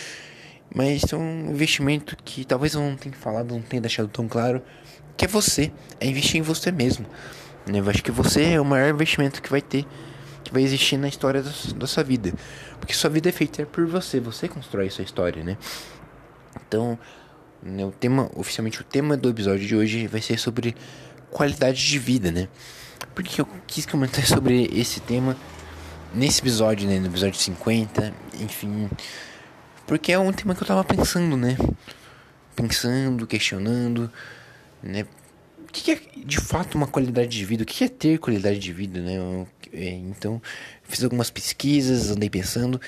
Mas 0.74 1.04
é 1.12 1.16
um 1.16 1.52
investimento 1.52 2.18
que 2.24 2.44
talvez 2.44 2.74
eu 2.74 2.82
não 2.82 2.96
tenha 2.96 3.16
falado, 3.16 3.54
não 3.54 3.62
tenha 3.62 3.82
deixado 3.82 4.08
tão 4.08 4.28
claro, 4.28 4.62
que 5.16 5.26
é 5.26 5.28
você, 5.28 5.72
é 6.00 6.08
investir 6.08 6.40
em 6.40 6.42
você 6.42 6.72
mesmo. 6.72 7.06
Né? 7.66 7.80
Eu 7.80 7.90
acho 7.90 8.04
que 8.04 8.12
você 8.12 8.54
é 8.54 8.62
o 8.62 8.66
maior 8.66 8.90
investimento 8.90 9.42
que 9.42 9.50
vai 9.50 9.62
ter, 9.62 9.86
que 10.44 10.52
vai 10.52 10.64
existir 10.64 10.98
na 10.98 11.08
história 11.08 11.42
da, 11.42 11.52
da 11.76 11.88
sua 11.88 12.04
vida. 12.04 12.34
Porque 12.80 12.94
sua 12.94 13.10
vida 13.10 13.30
é 13.30 13.32
feita 13.32 13.66
por 13.66 13.86
você, 13.86 14.20
você 14.20 14.48
constrói 14.48 14.90
sua 14.90 15.04
história, 15.04 15.44
né? 15.44 15.58
Então, 16.68 16.98
né, 17.62 17.86
o 17.86 17.92
tema, 17.92 18.30
oficialmente 18.36 18.82
o 18.82 18.84
tema 18.84 19.16
do 19.16 19.30
episódio 19.30 19.66
de 19.66 19.76
hoje 19.76 20.08
vai 20.08 20.22
ser 20.22 20.38
sobre 20.38 20.76
qualidade 21.32 21.88
de 21.88 22.00
vida, 22.00 22.32
né? 22.32 22.50
Porque 23.14 23.42
eu 23.42 23.48
quis 23.68 23.86
comentar 23.86 24.26
sobre 24.28 24.70
esse 24.74 25.00
tema 25.00 25.38
nesse 26.14 26.42
episódio, 26.42 26.88
né? 26.88 27.00
No 27.00 27.08
episódio 27.08 27.40
50, 27.40 28.14
enfim. 28.40 28.90
Porque 29.86 30.12
é 30.12 30.20
um 30.20 30.32
tema 30.32 30.56
que 30.56 30.64
eu 30.64 30.68
tava 30.68 30.84
pensando, 30.84 31.36
né? 31.36 31.58
Pensando, 32.56 33.28
questionando, 33.28 34.12
né? 34.82 35.06
O 35.60 35.72
que 35.74 35.92
é 35.92 36.00
de 36.26 36.40
fato 36.40 36.76
uma 36.76 36.88
qualidade 36.88 37.30
de 37.30 37.46
vida? 37.46 37.64
O 37.64 37.66
que 37.66 37.84
é 37.84 37.90
ter 37.90 38.20
qualidade 38.20 38.60
de 38.60 38.72
vida, 38.72 39.00
né? 39.02 39.46
É, 39.72 39.90
então, 39.90 40.42
fiz 40.84 41.04
algumas 41.04 41.32
pesquisas, 41.32 42.12
andei 42.12 42.30
pensando 42.30 42.80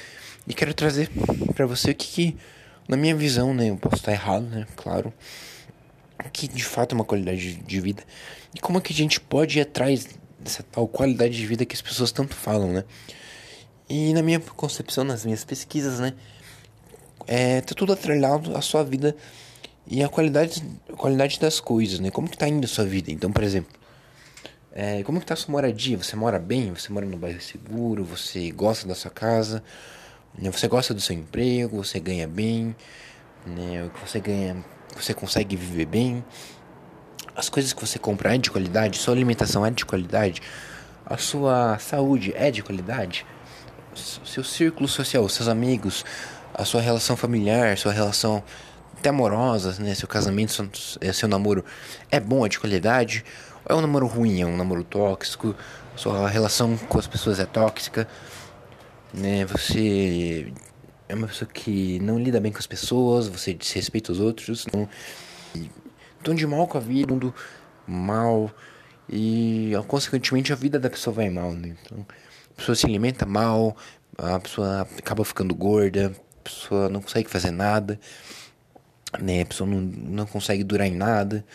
e 0.47 0.53
quero 0.53 0.73
trazer 0.73 1.09
para 1.55 1.65
você 1.65 1.91
o 1.91 1.95
que, 1.95 2.07
que, 2.07 2.37
na 2.87 2.95
minha 2.95 3.15
visão, 3.15 3.53
né? 3.53 3.69
Eu 3.71 3.77
posso 3.77 3.95
estar 3.95 4.11
errado, 4.11 4.43
né? 4.43 4.67
Claro. 4.75 5.11
Que 6.31 6.47
de 6.47 6.63
fato 6.63 6.93
é 6.93 6.95
uma 6.95 7.05
qualidade 7.05 7.55
de 7.55 7.79
vida 7.79 8.03
e 8.53 8.59
como 8.59 8.77
é 8.77 8.81
que 8.81 8.93
a 8.93 8.95
gente 8.95 9.19
pode 9.19 9.59
ir 9.59 9.61
atrás 9.61 10.07
dessa 10.39 10.63
tal 10.63 10.87
qualidade 10.87 11.35
de 11.35 11.45
vida 11.45 11.65
que 11.65 11.75
as 11.75 11.81
pessoas 11.81 12.11
tanto 12.11 12.33
falam, 12.33 12.71
né? 12.71 12.83
E 13.89 14.13
na 14.13 14.21
minha 14.21 14.39
concepção, 14.39 15.03
nas 15.03 15.25
minhas 15.25 15.43
pesquisas, 15.43 15.99
né? 15.99 16.13
É, 17.27 17.61
tá 17.61 17.75
tudo 17.75 17.91
atrelado 17.93 18.55
à 18.55 18.61
sua 18.61 18.83
vida 18.83 19.15
e 19.87 20.03
a 20.03 20.09
qualidade, 20.09 20.63
a 20.91 20.95
qualidade 20.95 21.39
das 21.39 21.59
coisas, 21.59 21.99
né? 21.99 22.09
Como 22.09 22.29
que 22.29 22.37
tá 22.37 22.47
indo 22.47 22.63
a 22.63 22.67
sua 22.67 22.85
vida? 22.85 23.11
Então, 23.11 23.31
por 23.31 23.43
exemplo, 23.43 23.71
é, 24.71 25.03
como 25.03 25.19
que 25.19 25.25
tá 25.25 25.33
a 25.33 25.37
sua 25.37 25.51
moradia? 25.51 25.97
Você 25.97 26.15
mora 26.15 26.39
bem? 26.39 26.73
Você 26.73 26.91
mora 26.91 27.05
no 27.05 27.17
bairro 27.17 27.41
seguro? 27.41 28.03
Você 28.05 28.51
gosta 28.51 28.87
da 28.87 28.95
sua 28.95 29.11
casa? 29.11 29.63
Né? 30.37 30.51
Você 30.51 30.67
gosta 30.67 30.93
do 30.93 31.01
seu 31.01 31.15
emprego? 31.15 31.83
Você 31.83 31.99
ganha 31.99 32.27
bem? 32.27 32.75
Né? 33.45 33.89
Você 34.05 34.19
ganha, 34.19 34.63
você 35.01 35.13
consegue 35.13 35.55
viver 35.55 35.85
bem? 35.85 36.23
As 37.35 37.49
coisas 37.49 37.73
que 37.73 37.85
você 37.85 37.99
compra 37.99 38.33
é 38.33 38.37
de 38.37 38.49
qualidade? 38.49 38.97
Sua 38.97 39.13
alimentação 39.13 39.65
é 39.65 39.71
de 39.71 39.85
qualidade? 39.85 40.41
A 41.05 41.17
sua 41.17 41.77
saúde 41.79 42.33
é 42.35 42.49
de 42.49 42.63
qualidade? 42.63 43.25
Seu 43.93 44.43
círculo 44.43 44.87
social, 44.87 45.27
seus 45.29 45.47
amigos, 45.47 46.03
a 46.53 46.65
sua 46.65 46.81
relação 46.81 47.15
familiar, 47.15 47.77
sua 47.77 47.91
relação 47.91 48.43
até 48.97 49.09
amorosa, 49.09 49.75
né? 49.79 49.93
Seu 49.93 50.07
casamento, 50.07 50.51
seu, 50.51 50.69
é, 51.01 51.13
seu 51.13 51.29
namoro 51.29 51.63
é 52.09 52.19
bom, 52.19 52.45
é 52.45 52.49
de 52.49 52.59
qualidade? 52.59 53.23
Ou 53.69 53.75
é 53.75 53.79
um 53.79 53.81
namoro 53.81 54.07
ruim, 54.07 54.41
é 54.41 54.45
um 54.45 54.55
namoro 54.55 54.83
tóxico? 54.83 55.55
Sua 55.95 56.27
relação 56.27 56.77
com 56.77 56.97
as 56.97 57.07
pessoas 57.07 57.39
é 57.39 57.45
tóxica? 57.45 58.07
Né? 59.13 59.45
Você 59.45 60.51
é 61.07 61.15
uma 61.15 61.27
pessoa 61.27 61.49
que 61.49 61.99
não 61.99 62.19
lida 62.19 62.39
bem 62.39 62.51
com 62.51 62.59
as 62.59 62.67
pessoas, 62.67 63.27
você 63.27 63.53
desrespeita 63.53 64.11
os 64.11 64.19
outros, 64.19 64.65
não... 64.73 64.87
Então 66.19 66.33
de 66.33 66.45
mal 66.47 66.67
com 66.67 66.77
a 66.77 66.81
vida, 66.81 67.13
mundo 67.13 67.33
mal 67.87 68.51
e 69.07 69.71
consequentemente 69.87 70.51
a 70.51 70.55
vida 70.55 70.79
da 70.79 70.89
pessoa 70.89 71.13
vai 71.13 71.29
mal, 71.29 71.51
né? 71.53 71.75
Então, 71.81 72.05
a 72.51 72.53
pessoa 72.55 72.75
se 72.75 72.85
alimenta 72.85 73.25
mal, 73.25 73.77
a 74.17 74.39
pessoa 74.39 74.81
acaba 74.97 75.23
ficando 75.23 75.53
gorda, 75.53 76.13
a 76.39 76.43
pessoa 76.43 76.89
não 76.89 77.01
consegue 77.01 77.29
fazer 77.29 77.51
nada, 77.51 77.99
né? 79.19 79.41
A 79.41 79.45
pessoa 79.45 79.69
não, 79.69 79.81
não 79.81 80.25
consegue 80.25 80.63
durar 80.63 80.87
em 80.87 80.95
nada. 80.95 81.45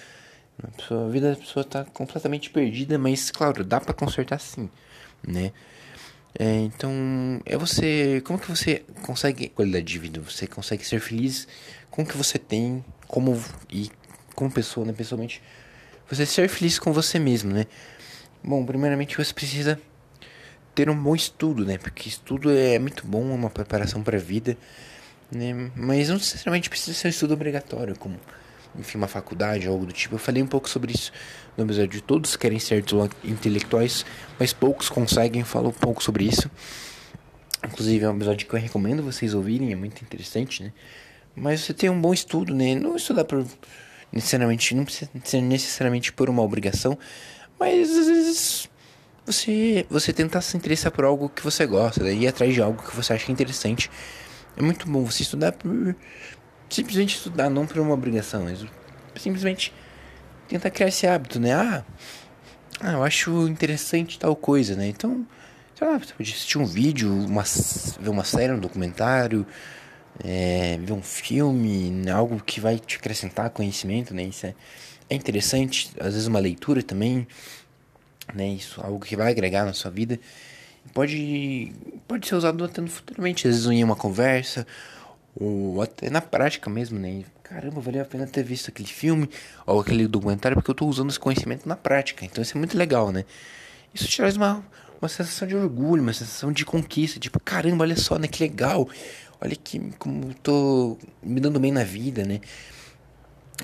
A, 0.62 0.68
pessoa, 0.68 1.06
a 1.06 1.08
vida 1.08 1.30
da 1.30 1.36
pessoa 1.36 1.62
está 1.62 1.84
completamente 1.84 2.50
perdida, 2.50 2.98
mas 2.98 3.30
claro, 3.30 3.64
dá 3.64 3.80
para 3.80 3.94
consertar 3.94 4.38
sim, 4.38 4.70
né? 5.26 5.52
É, 6.38 6.60
então, 6.60 6.92
é 7.44 7.56
você. 7.56 8.22
Como 8.24 8.38
que 8.38 8.48
você 8.48 8.84
consegue 9.02 9.48
qualidade 9.48 9.84
de 9.84 9.98
vida? 9.98 10.20
Você 10.20 10.46
consegue 10.46 10.86
ser 10.86 11.00
feliz 11.00 11.48
com 11.90 12.02
o 12.02 12.06
que 12.06 12.16
você 12.16 12.38
tem, 12.38 12.84
como 13.06 13.42
e 13.68 13.90
como 14.34 14.50
pessoa, 14.50 14.86
né? 14.86 14.92
Pessoalmente, 14.92 15.42
você 16.08 16.24
ser 16.24 16.48
feliz 16.48 16.78
com 16.78 16.92
você 16.92 17.18
mesmo, 17.18 17.52
né? 17.52 17.66
Bom, 18.42 18.64
primeiramente 18.64 19.16
você 19.16 19.34
precisa 19.34 19.80
ter 20.74 20.88
um 20.88 21.02
bom 21.02 21.14
estudo, 21.14 21.64
né? 21.64 21.78
Porque 21.78 22.08
estudo 22.08 22.50
é 22.50 22.78
muito 22.78 23.06
bom, 23.06 23.30
é 23.30 23.34
uma 23.34 23.50
preparação 23.50 24.02
para 24.02 24.16
a 24.16 24.20
vida, 24.20 24.56
né? 25.30 25.70
Mas 25.74 26.08
não 26.08 26.16
necessariamente 26.16 26.70
precisa 26.70 26.96
ser 26.96 27.08
um 27.08 27.10
estudo 27.10 27.34
obrigatório, 27.34 27.98
como, 27.98 28.18
enfim, 28.78 28.98
uma 28.98 29.08
faculdade 29.08 29.66
algo 29.66 29.86
do 29.86 29.92
tipo. 29.92 30.14
Eu 30.14 30.18
falei 30.18 30.42
um 30.42 30.46
pouco 30.46 30.68
sobre 30.68 30.92
isso 30.92 31.12
no 31.56 31.64
episódio. 31.64 32.00
Todos 32.00 32.36
querem 32.36 32.58
ser 32.58 32.84
intelectuais, 33.24 34.04
mas 34.38 34.52
poucos 34.52 34.88
conseguem. 34.88 35.44
Falo 35.44 35.68
um 35.68 35.72
pouco 35.72 36.02
sobre 36.02 36.24
isso. 36.24 36.50
Inclusive, 37.64 38.04
é 38.04 38.08
um 38.08 38.16
episódio 38.16 38.46
que 38.46 38.54
eu 38.54 38.58
recomendo 38.58 39.02
vocês 39.02 39.34
ouvirem, 39.34 39.72
é 39.72 39.76
muito 39.76 40.02
interessante, 40.02 40.62
né? 40.62 40.72
Mas 41.36 41.60
você 41.60 41.74
tem 41.74 41.90
um 41.90 42.00
bom 42.00 42.12
estudo, 42.12 42.54
né? 42.54 42.74
Não 42.74 42.96
estudar 42.96 43.24
por 43.24 43.44
necessariamente, 44.12 44.74
não 44.74 44.84
precisa 44.84 45.10
ser 45.24 45.40
necessariamente 45.40 46.12
por 46.12 46.28
uma 46.28 46.42
obrigação, 46.42 46.98
mas 47.58 47.90
às 47.90 48.06
vezes 48.06 48.70
você, 49.24 49.86
você 49.88 50.12
tentar 50.12 50.40
se 50.40 50.56
interessar 50.56 50.90
por 50.90 51.04
algo 51.04 51.28
que 51.28 51.42
você 51.42 51.66
gosta, 51.66 52.02
né? 52.02 52.12
ir 52.12 52.26
atrás 52.26 52.52
de 52.52 52.60
algo 52.60 52.82
que 52.82 52.96
você 52.96 53.12
acha 53.12 53.30
interessante. 53.30 53.90
É 54.56 54.62
muito 54.62 54.90
bom 54.90 55.04
você 55.04 55.22
estudar 55.22 55.52
por. 55.52 55.94
Simplesmente 56.70 57.16
estudar, 57.16 57.50
não 57.50 57.66
por 57.66 57.78
uma 57.78 57.92
obrigação, 57.92 58.44
mas 58.44 58.64
simplesmente 59.16 59.74
tentar 60.48 60.70
criar 60.70 60.88
esse 60.88 61.06
hábito, 61.06 61.38
né? 61.38 61.52
Ah, 61.52 61.84
ah 62.80 62.92
eu 62.92 63.02
acho 63.02 63.48
interessante 63.48 64.18
tal 64.18 64.34
coisa, 64.34 64.76
né? 64.76 64.88
Então, 64.88 65.26
sei 65.74 65.86
lá, 65.86 65.98
você 65.98 66.14
pode 66.14 66.30
assistir 66.30 66.56
um 66.56 66.64
vídeo, 66.64 67.12
uma, 67.12 67.42
ver 67.42 68.08
uma 68.08 68.24
série, 68.24 68.52
um 68.52 68.58
documentário, 68.58 69.44
é, 70.24 70.78
ver 70.80 70.92
um 70.92 71.02
filme, 71.02 72.08
algo 72.08 72.40
que 72.40 72.60
vai 72.60 72.78
te 72.78 72.96
acrescentar 72.96 73.50
conhecimento, 73.50 74.14
né? 74.14 74.22
Isso 74.22 74.46
é, 74.46 74.54
é 75.10 75.14
interessante, 75.14 75.90
às 75.98 76.14
vezes 76.14 76.26
uma 76.26 76.38
leitura 76.38 76.82
também 76.82 77.26
né? 78.34 78.48
Isso, 78.48 78.80
algo 78.80 79.00
que 79.00 79.16
vai 79.16 79.30
agregar 79.30 79.64
na 79.64 79.72
sua 79.72 79.90
vida. 79.90 80.18
Pode, 80.94 81.72
pode 82.08 82.26
ser 82.26 82.34
usado 82.34 82.64
até 82.64 82.80
no 82.80 82.88
futuramente, 82.88 83.46
às 83.46 83.54
vezes 83.54 83.70
em 83.70 83.84
uma 83.84 83.96
conversa, 83.96 84.66
ou 85.34 85.80
até 85.80 86.10
na 86.10 86.20
prática 86.20 86.68
mesmo, 86.68 86.98
né? 86.98 87.24
Caramba, 87.42 87.80
valeu 87.80 88.02
a 88.02 88.04
pena 88.04 88.26
ter 88.26 88.42
visto 88.42 88.68
aquele 88.68 88.88
filme 88.88 89.28
ou 89.66 89.80
aquele 89.80 90.06
documentário 90.06 90.56
porque 90.56 90.70
eu 90.70 90.72
estou 90.72 90.88
usando 90.88 91.10
esse 91.10 91.18
conhecimento 91.18 91.68
na 91.68 91.76
prática. 91.76 92.24
Então 92.24 92.42
isso 92.42 92.56
é 92.56 92.58
muito 92.58 92.76
legal, 92.76 93.10
né? 93.10 93.24
Isso 93.94 94.06
te 94.06 94.16
traz 94.16 94.36
uma, 94.36 94.64
uma 95.00 95.08
sensação 95.08 95.48
de 95.48 95.56
orgulho, 95.56 96.02
uma 96.02 96.12
sensação 96.12 96.52
de 96.52 96.64
conquista. 96.64 97.18
Tipo, 97.18 97.40
caramba, 97.40 97.84
olha 97.84 97.96
só, 97.96 98.18
né? 98.18 98.28
Que 98.28 98.42
legal. 98.42 98.88
Olha 99.40 99.56
que 99.56 99.80
como 99.98 100.34
tô 100.34 100.98
me 101.22 101.40
dando 101.40 101.58
bem 101.58 101.72
na 101.72 101.82
vida, 101.82 102.24
né? 102.24 102.40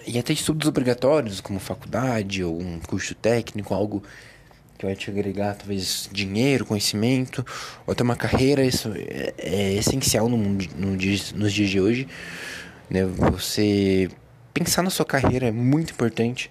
E 0.06 0.18
até 0.18 0.32
estudos 0.32 0.68
obrigatórios, 0.68 1.40
como 1.40 1.58
faculdade 1.58 2.42
ou 2.42 2.60
um 2.60 2.80
curso 2.80 3.14
técnico, 3.14 3.74
algo 3.74 4.02
que 4.76 4.84
vai 4.84 4.94
te 4.94 5.10
agregar 5.10 5.54
talvez 5.54 6.08
dinheiro, 6.12 6.66
conhecimento, 6.66 7.44
ou 7.86 7.92
até 7.92 8.02
uma 8.02 8.16
carreira, 8.16 8.64
isso 8.64 8.92
é, 8.94 9.34
é 9.38 9.72
essencial 9.74 10.28
no, 10.28 10.36
mundo, 10.36 10.66
no 10.76 10.96
dia, 10.96 11.18
nos 11.34 11.52
dias 11.52 11.70
de 11.70 11.80
hoje. 11.80 12.08
Né? 12.90 13.04
Você 13.04 14.08
pensar 14.52 14.82
na 14.82 14.90
sua 14.90 15.04
carreira 15.04 15.46
é 15.46 15.52
muito 15.52 15.92
importante. 15.92 16.50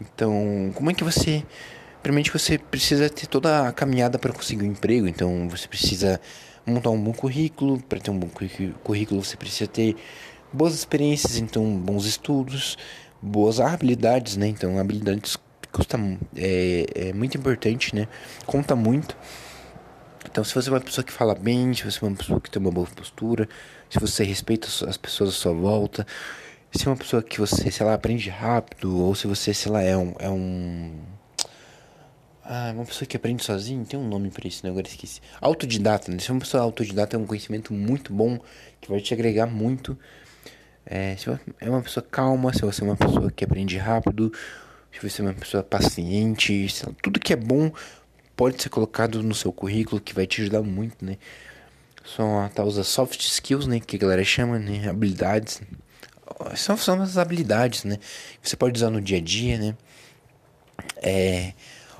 Então, 0.00 0.70
como 0.74 0.90
é 0.90 0.94
que 0.94 1.04
você. 1.04 1.42
Primeiramente, 2.02 2.30
você 2.30 2.56
precisa 2.58 3.10
ter 3.10 3.26
toda 3.26 3.68
a 3.68 3.72
caminhada 3.72 4.18
para 4.18 4.32
conseguir 4.32 4.64
um 4.64 4.70
emprego. 4.70 5.08
Então, 5.08 5.48
você 5.48 5.66
precisa 5.66 6.20
montar 6.64 6.90
um 6.90 7.02
bom 7.02 7.12
currículo. 7.12 7.80
Para 7.80 7.98
ter 7.98 8.10
um 8.10 8.18
bom 8.18 8.28
currículo, 8.84 9.24
você 9.24 9.36
precisa 9.36 9.66
ter 9.68 9.96
boas 10.52 10.74
experiências, 10.74 11.36
então, 11.36 11.76
bons 11.76 12.04
estudos, 12.04 12.78
boas 13.20 13.58
habilidades, 13.58 14.36
né? 14.36 14.46
Então, 14.46 14.78
habilidades 14.78 15.36
custa 15.76 15.98
é, 16.34 16.86
é 16.94 17.12
muito 17.12 17.36
importante, 17.36 17.94
né? 17.94 18.08
Conta 18.46 18.74
muito. 18.74 19.14
Então, 20.24 20.42
se 20.42 20.54
você 20.54 20.70
é 20.70 20.72
uma 20.72 20.80
pessoa 20.80 21.04
que 21.04 21.12
fala 21.12 21.34
bem, 21.34 21.74
se 21.74 21.84
você 21.84 22.02
é 22.02 22.08
uma 22.08 22.16
pessoa 22.16 22.40
que 22.40 22.50
tem 22.50 22.60
uma 22.60 22.70
boa 22.70 22.86
postura, 22.86 23.46
se 23.90 23.98
você 24.00 24.24
respeita 24.24 24.68
as 24.88 24.96
pessoas 24.96 25.30
à 25.30 25.32
sua 25.32 25.52
volta, 25.52 26.06
se 26.72 26.86
é 26.86 26.90
uma 26.90 26.96
pessoa 26.96 27.22
que 27.22 27.38
você, 27.38 27.70
sei 27.70 27.84
lá, 27.84 27.94
aprende 27.94 28.30
rápido, 28.30 28.98
ou 28.98 29.14
se 29.14 29.26
você, 29.26 29.52
sei 29.52 29.70
lá, 29.70 29.82
é 29.82 29.96
um. 29.96 30.14
É 30.18 30.30
um 30.30 30.92
ah, 32.48 32.70
uma 32.74 32.84
pessoa 32.84 33.08
que 33.08 33.16
aprende 33.16 33.42
sozinho, 33.42 33.84
tem 33.84 33.98
um 33.98 34.06
nome 34.06 34.30
para 34.30 34.46
isso, 34.46 34.64
né? 34.64 34.70
Agora 34.70 34.86
esqueci. 34.86 35.20
Autodidata, 35.40 36.12
né? 36.12 36.18
Se 36.20 36.30
é 36.30 36.32
uma 36.32 36.40
pessoa 36.40 36.62
autodidata, 36.62 37.16
é 37.16 37.18
um 37.18 37.26
conhecimento 37.26 37.74
muito 37.74 38.12
bom, 38.12 38.38
que 38.80 38.88
vai 38.88 39.00
te 39.00 39.12
agregar 39.12 39.46
muito. 39.46 39.98
É, 40.84 41.16
se 41.16 41.28
é 41.60 41.68
uma 41.68 41.82
pessoa 41.82 42.06
calma, 42.08 42.52
se 42.52 42.62
você 42.62 42.82
é 42.82 42.84
uma 42.84 42.96
pessoa 42.96 43.32
que 43.32 43.44
aprende 43.44 43.76
rápido, 43.76 44.32
se 44.96 45.10
você 45.10 45.20
é 45.20 45.24
uma 45.26 45.34
pessoa 45.34 45.62
paciente, 45.62 46.68
tudo 47.02 47.20
que 47.20 47.32
é 47.32 47.36
bom 47.36 47.70
pode 48.34 48.62
ser 48.62 48.70
colocado 48.70 49.22
no 49.22 49.34
seu 49.34 49.52
currículo 49.52 50.00
que 50.00 50.14
vai 50.14 50.26
te 50.26 50.40
ajudar 50.40 50.62
muito, 50.62 51.04
né? 51.04 51.18
São 52.04 52.40
a 52.40 52.48
tal 52.48 52.72
das 52.72 52.86
soft 52.86 53.20
skills, 53.20 53.66
né? 53.66 53.78
Que 53.78 53.96
a 53.96 53.98
galera 53.98 54.24
chama, 54.24 54.58
né? 54.58 54.88
Habilidades. 54.88 55.60
São, 56.54 56.76
são 56.76 57.02
as 57.02 57.18
habilidades, 57.18 57.84
né? 57.84 57.98
Que 58.40 58.48
você 58.48 58.56
pode 58.56 58.76
usar 58.78 58.90
no 58.90 59.00
dia 59.00 59.18
a 59.18 59.20
dia, 59.20 59.58
né? 59.58 59.76
É, 61.02 61.52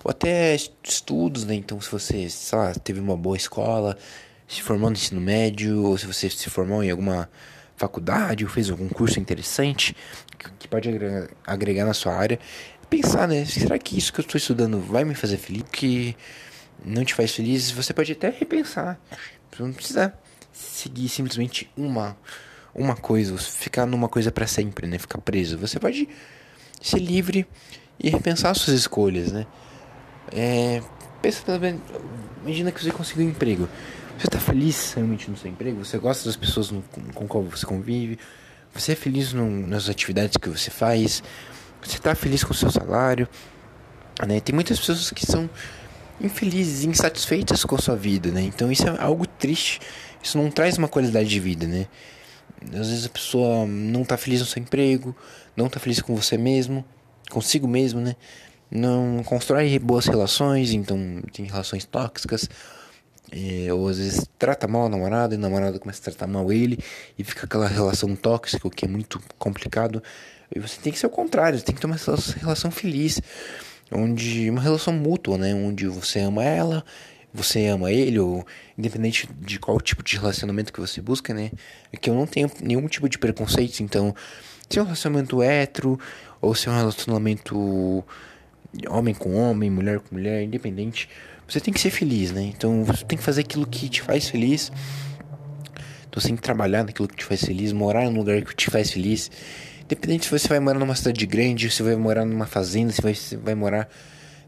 ou 0.03 0.11
até 0.11 0.57
estudos, 0.83 1.45
né? 1.45 1.55
Então, 1.55 1.81
se 1.81 1.91
você, 1.91 2.31
sei 2.31 2.59
lá, 2.59 2.73
teve 2.75 3.01
uma 3.01 3.17
boa 3.17 3.37
escola, 3.37 3.99
se 4.49 4.63
formou 4.63 4.89
no 4.89 4.97
ensino 4.97 5.21
médio, 5.21 5.83
ou 5.83 5.99
se 5.99 6.07
você 6.07 6.31
se 6.31 6.49
formou 6.49 6.83
em 6.83 6.91
alguma 6.91 7.29
faculdade, 7.77 8.45
ou 8.45 8.51
fez 8.51 8.71
algum 8.71 8.89
curso 8.89 9.21
interessante 9.21 9.95
que 10.59 10.69
pode 10.69 10.89
agregar, 10.89 11.29
agregar 11.47 11.85
na 11.85 11.95
sua 11.95 12.15
área, 12.15 12.39
pensar, 12.89 13.27
né? 13.29 13.45
Será 13.45 13.79
que 13.79 13.97
isso 13.99 14.13
que 14.13 14.21
eu 14.21 14.25
estou 14.25 14.39
estudando 14.39 14.81
vai 14.81 15.05
me 15.05 15.15
fazer 15.15 15.37
feliz? 15.37 15.65
Que 15.71 16.17
não 16.85 17.05
te 17.05 17.15
faz 17.15 17.35
feliz, 17.35 17.71
você 17.71 17.93
pode 17.93 18.13
até 18.13 18.31
repensar. 18.31 18.99
Você 19.51 19.63
não 19.63 19.73
precisa 19.73 20.13
seguir 20.53 21.09
simplesmente 21.09 21.71
uma 21.77 22.17
uma 22.75 22.95
coisa, 22.95 23.37
ficar 23.39 23.87
numa 23.87 24.07
coisa 24.07 24.31
para 24.31 24.47
sempre, 24.47 24.87
né? 24.87 24.99
Ficar 24.99 25.19
preso. 25.19 25.57
Você 25.57 25.81
pode 25.81 26.07
ser 26.81 26.99
livre 26.99 27.47
e 27.99 28.11
repensar 28.11 28.55
suas 28.55 28.79
escolhas, 28.79 29.33
né? 29.33 29.47
É, 30.31 30.83
pensa 31.23 31.43
também, 31.43 31.81
imagina 32.45 32.71
que 32.71 32.83
você 32.83 32.91
conseguiu 32.91 33.25
um 33.27 33.31
emprego. 33.31 33.67
Você 34.19 34.27
está 34.27 34.39
feliz 34.39 34.93
realmente 34.93 35.31
no 35.31 35.37
seu 35.37 35.51
emprego? 35.51 35.83
Você 35.85 35.97
gosta 35.99 36.27
das 36.27 36.37
pessoas 36.37 36.71
no, 36.71 36.83
com 37.15 37.27
qual 37.27 37.45
você 37.45 37.65
convive? 37.65 38.19
Você 38.75 38.93
é 38.93 38.95
feliz 38.95 39.33
no, 39.33 39.49
nas 39.67 39.89
atividades 39.89 40.37
que 40.37 40.49
você 40.49 40.71
faz? 40.71 41.23
Você 41.87 41.99
está 41.99 42.15
feliz 42.15 42.43
com 42.43 42.53
o 42.53 42.57
seu 42.57 42.71
salário? 42.71 43.29
Né? 44.27 44.41
Tem 44.41 44.55
muitas 44.55 44.79
pessoas 44.79 45.11
que 45.11 45.25
são 45.25 45.49
infelizes, 46.21 46.85
insatisfeitas 46.85 47.65
com 47.65 47.77
a 47.77 47.79
sua 47.79 47.97
vida, 47.97 48.31
né? 48.31 48.43
Então 48.43 48.73
isso 48.73 48.87
é 48.89 49.01
algo 49.01 49.27
triste. 49.27 49.81
Isso 50.23 50.39
não 50.39 50.51
traz 50.51 50.79
uma 50.79 50.89
qualidade 50.89 51.29
de 51.29 51.39
vida, 51.39 51.67
né? 51.67 51.87
Às 52.73 52.89
vezes 52.89 53.07
a 53.07 53.11
pessoa 53.11 53.67
não 53.67 54.03
está 54.03 54.17
feliz 54.17 54.41
no 54.41 54.47
seu 54.47 54.61
emprego, 54.61 55.15
não 55.55 55.67
está 55.67 55.79
feliz 55.79 56.01
com 56.01 56.15
você 56.17 56.39
mesmo, 56.39 56.85
consigo 57.31 57.69
mesmo, 57.69 58.01
né? 58.01 58.17
Não 58.71 59.23
constrói 59.25 59.79
boas 59.79 60.07
relações, 60.07 60.73
então 60.73 61.23
tem 61.33 61.47
relações 61.47 61.85
tóxicas. 61.85 62.49
É, 63.31 63.73
ou 63.73 63.89
às 63.89 63.99
vezes 63.99 64.25
trata 64.39 64.69
mal 64.69 64.87
a 64.87 64.89
namorada 64.89 65.35
e 65.35 65.37
a 65.37 65.41
namorada 65.41 65.81
começa 65.81 66.01
a 66.01 66.05
tratar 66.05 66.29
mal 66.29 66.53
ele 66.53 66.79
e 67.19 67.25
fica 67.25 67.45
aquela 67.45 67.67
relação 67.67 68.15
tóxica, 68.15 68.67
o 68.67 68.71
que 68.71 68.85
é 68.85 68.89
muito 68.89 69.21
complicado. 69.39 70.03
E 70.55 70.59
você 70.59 70.81
tem 70.81 70.93
que 70.93 70.99
ser 70.99 71.07
o 71.07 71.11
contrário, 71.11 71.59
você 71.59 71.65
tem 71.65 71.75
que 71.75 71.81
ter 71.81 71.87
uma 71.87 71.97
relação 72.41 72.71
feliz, 72.71 73.21
onde 73.91 74.49
uma 74.51 74.61
relação 74.61 74.93
mútua, 74.93 75.37
né? 75.37 75.55
Onde 75.55 75.87
você 75.87 76.21
ama 76.21 76.45
ela, 76.45 76.85
você 77.33 77.67
ama 77.67 77.91
ele, 77.91 78.19
ou 78.19 78.47
independente 78.77 79.29
de 79.41 79.59
qual 79.59 79.81
tipo 79.81 80.03
de 80.03 80.17
relacionamento 80.17 80.73
que 80.73 80.81
você 80.81 81.01
busca, 81.01 81.35
né? 81.35 81.51
É 81.93 81.97
que 81.97 82.09
eu 82.09 82.15
não 82.15 82.27
tenho 82.27 82.51
nenhum 82.63 82.87
tipo 82.89 83.09
de 83.09 83.19
preconceito, 83.19 83.81
então, 83.81 84.15
se 84.69 84.79
é 84.79 84.83
um 84.83 84.85
relacionamento 84.85 85.43
hétero, 85.43 85.99
ou 86.41 86.55
se 86.55 86.69
é 86.69 86.71
um 86.71 86.77
relacionamento 86.77 88.05
homem 88.89 89.15
com 89.15 89.35
homem, 89.35 89.71
mulher 89.71 90.01
com 90.01 90.15
mulher, 90.15 90.43
independente, 90.43 91.09
você 91.49 91.61
tem 91.61 91.73
que 91.73 91.81
ser 91.81 91.91
feliz, 91.91 92.33
né? 92.33 92.43
Então 92.43 92.85
você 92.85 93.05
tem 93.05 93.17
que 93.17 93.25
fazer 93.25 93.43
aquilo 93.43 93.67
que 93.67 93.89
te 93.89 94.03
faz 94.03 94.29
feliz. 94.29 94.73
Então 96.09 96.21
você 96.21 96.29
tem 96.29 96.37
que 96.37 96.43
trabalhar 96.43 96.85
naquilo 96.85 97.07
que 97.07 97.17
te 97.17 97.25
faz 97.25 97.45
feliz, 97.45 97.73
morar 97.73 98.05
em 98.05 98.09
um 98.09 98.17
lugar 98.17 98.43
que 98.43 98.55
te 98.55 98.71
faz 98.71 98.91
feliz. 98.91 99.31
Independente 99.87 100.25
se 100.27 100.31
você 100.31 100.49
vai 100.49 100.59
morar 100.59 100.79
numa 100.81 100.97
cidade 100.97 101.25
grande, 101.27 101.71
se 101.71 101.83
vai 101.83 101.95
morar 101.95 102.25
numa 102.25 102.47
fazenda, 102.47 102.93
se 102.93 103.01
vai, 103.01 103.15
se 103.15 103.37
vai 103.37 103.55
morar 103.55 103.89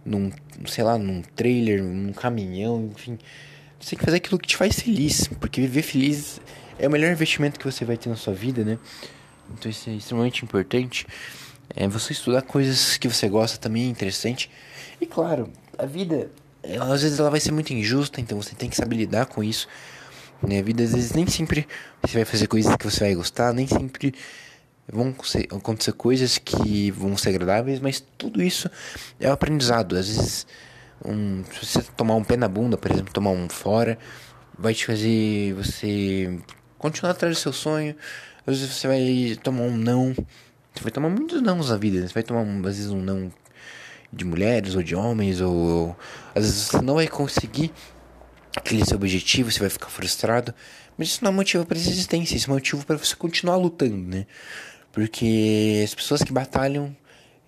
num, 0.04 0.32
sei 0.66 0.82
lá, 0.82 0.98
num 0.98 1.22
trailer, 1.22 1.82
num 1.82 2.12
caminhão, 2.12 2.90
enfim. 2.92 3.16
Você 3.78 3.90
tem 3.90 3.98
que 4.00 4.04
fazer 4.04 4.16
aquilo 4.16 4.38
que 4.38 4.48
te 4.48 4.56
faz 4.56 4.80
feliz, 4.80 5.28
porque 5.40 5.60
viver 5.60 5.82
feliz 5.82 6.40
é 6.76 6.88
o 6.88 6.90
melhor 6.90 7.12
investimento 7.12 7.58
que 7.58 7.64
você 7.64 7.84
vai 7.84 7.96
ter 7.96 8.08
na 8.08 8.16
sua 8.16 8.34
vida, 8.34 8.64
né? 8.64 8.78
Então 9.52 9.70
isso 9.70 9.88
é 9.88 9.94
extremamente 9.94 10.44
importante. 10.44 11.06
É 11.76 11.86
você 11.86 12.12
estudar 12.12 12.42
coisas 12.42 12.96
que 12.96 13.06
você 13.06 13.28
gosta 13.28 13.58
também 13.58 13.84
é 13.84 13.88
interessante. 13.88 14.50
E 15.00 15.06
claro, 15.06 15.52
a 15.78 15.86
vida, 15.86 16.30
ela, 16.64 16.92
às 16.92 17.02
vezes 17.02 17.20
ela 17.20 17.30
vai 17.30 17.38
ser 17.38 17.52
muito 17.52 17.72
injusta, 17.72 18.20
então 18.20 18.40
você 18.40 18.56
tem 18.56 18.68
que 18.68 18.76
saber 18.76 18.96
lidar 18.96 19.26
com 19.26 19.44
isso. 19.44 19.68
Né? 20.42 20.58
A 20.58 20.62
vida 20.62 20.82
às 20.82 20.92
vezes 20.92 21.12
nem 21.12 21.26
sempre 21.28 21.66
você 22.02 22.14
vai 22.14 22.24
fazer 22.24 22.48
coisas 22.48 22.74
que 22.74 22.84
você 22.84 23.00
vai 23.00 23.14
gostar, 23.14 23.52
nem 23.52 23.68
sempre 23.68 24.12
vão 24.90 25.14
acontecer 25.50 25.92
coisas 25.92 26.38
que 26.38 26.90
vão 26.90 27.16
ser 27.16 27.30
agradáveis, 27.30 27.80
mas 27.80 28.02
tudo 28.16 28.42
isso 28.42 28.70
é 29.20 29.28
um 29.28 29.32
aprendizado. 29.32 29.96
Às 29.96 30.08
vezes, 30.08 30.46
um, 31.04 31.44
se 31.44 31.66
você 31.66 31.82
tomar 31.96 32.14
um 32.14 32.24
pé 32.24 32.36
na 32.36 32.48
bunda, 32.48 32.76
por 32.76 32.90
exemplo, 32.90 33.12
tomar 33.12 33.30
um 33.30 33.48
fora, 33.48 33.98
vai 34.58 34.74
te 34.74 34.86
fazer 34.86 35.54
você 35.54 36.38
continuar 36.78 37.12
atrás 37.12 37.36
do 37.36 37.40
seu 37.40 37.52
sonho. 37.52 37.94
Às 38.46 38.58
vezes 38.60 38.74
você 38.74 38.88
vai 38.88 39.38
tomar 39.42 39.62
um 39.62 39.76
não 39.76 40.14
você 40.78 40.84
vai 40.84 40.92
tomar 40.92 41.08
muitos 41.10 41.42
nãos 41.42 41.70
na 41.70 41.76
vida. 41.76 42.00
Né? 42.00 42.06
Você 42.06 42.14
vai 42.14 42.22
tomar, 42.22 42.42
às 42.42 42.76
vezes, 42.76 42.90
um 42.90 43.02
não 43.02 43.32
de 44.12 44.24
mulheres 44.24 44.74
ou 44.74 44.82
de 44.82 44.94
homens, 44.94 45.40
ou, 45.40 45.54
ou 45.54 45.96
às 46.34 46.44
vezes 46.44 46.68
você 46.68 46.80
não 46.80 46.94
vai 46.94 47.08
conseguir 47.08 47.72
aquele 48.56 48.84
seu 48.84 48.96
objetivo, 48.96 49.50
você 49.50 49.58
vai 49.58 49.68
ficar 49.68 49.88
frustrado. 49.88 50.54
Mas 50.96 51.08
isso 51.08 51.24
não 51.24 51.32
é 51.32 51.34
motivo 51.34 51.66
para 51.66 51.76
existência, 51.76 52.36
isso 52.36 52.50
é 52.50 52.54
motivo 52.54 52.86
para 52.86 52.96
você 52.96 53.14
continuar 53.14 53.56
lutando, 53.56 53.96
né? 53.96 54.26
Porque 54.98 55.80
as 55.84 55.94
pessoas 55.94 56.24
que 56.24 56.32
batalham, 56.32 56.94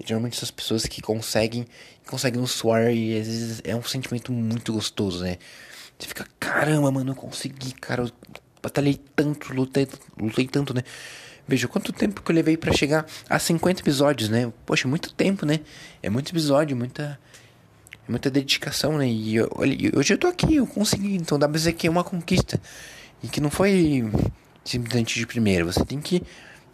geralmente 0.06 0.36
são 0.36 0.44
as 0.44 0.52
pessoas 0.52 0.86
que 0.86 1.02
conseguem, 1.02 1.66
conseguem 2.06 2.40
no 2.40 2.46
suar 2.46 2.94
e 2.94 3.18
às 3.18 3.26
vezes 3.26 3.60
é 3.64 3.74
um 3.74 3.82
sentimento 3.82 4.30
muito 4.30 4.72
gostoso, 4.72 5.24
né? 5.24 5.36
Você 5.98 6.06
fica, 6.06 6.24
caramba, 6.38 6.92
mano, 6.92 7.10
eu 7.10 7.16
consegui, 7.16 7.72
cara, 7.72 8.04
eu 8.04 8.10
batalhei 8.62 9.00
tanto, 9.16 9.52
lutei, 9.52 9.88
lutei 10.16 10.46
tanto, 10.46 10.72
né? 10.72 10.84
Veja 11.48 11.66
quanto 11.66 11.92
tempo 11.92 12.22
que 12.22 12.30
eu 12.30 12.34
levei 12.36 12.56
para 12.56 12.72
chegar 12.72 13.04
a 13.28 13.36
50 13.36 13.82
episódios, 13.82 14.28
né? 14.28 14.52
Poxa, 14.64 14.86
muito 14.86 15.12
tempo, 15.12 15.44
né? 15.44 15.58
É 16.00 16.08
muito 16.08 16.30
episódio, 16.30 16.76
muita 16.76 17.18
muita 18.06 18.30
dedicação, 18.30 18.96
né? 18.96 19.08
E 19.08 19.34
eu, 19.34 19.50
hoje 19.96 20.14
eu 20.14 20.18
tô 20.18 20.28
aqui, 20.28 20.54
eu 20.54 20.68
consegui. 20.68 21.16
Então 21.16 21.36
dá 21.36 21.48
pra 21.48 21.56
dizer 21.56 21.72
que 21.72 21.88
é 21.88 21.90
uma 21.90 22.04
conquista. 22.04 22.60
E 23.24 23.26
que 23.26 23.40
não 23.40 23.50
foi 23.50 24.08
simplesmente 24.64 25.18
de 25.18 25.26
primeira. 25.26 25.64
Você 25.64 25.84
tem 25.84 26.00
que 26.00 26.22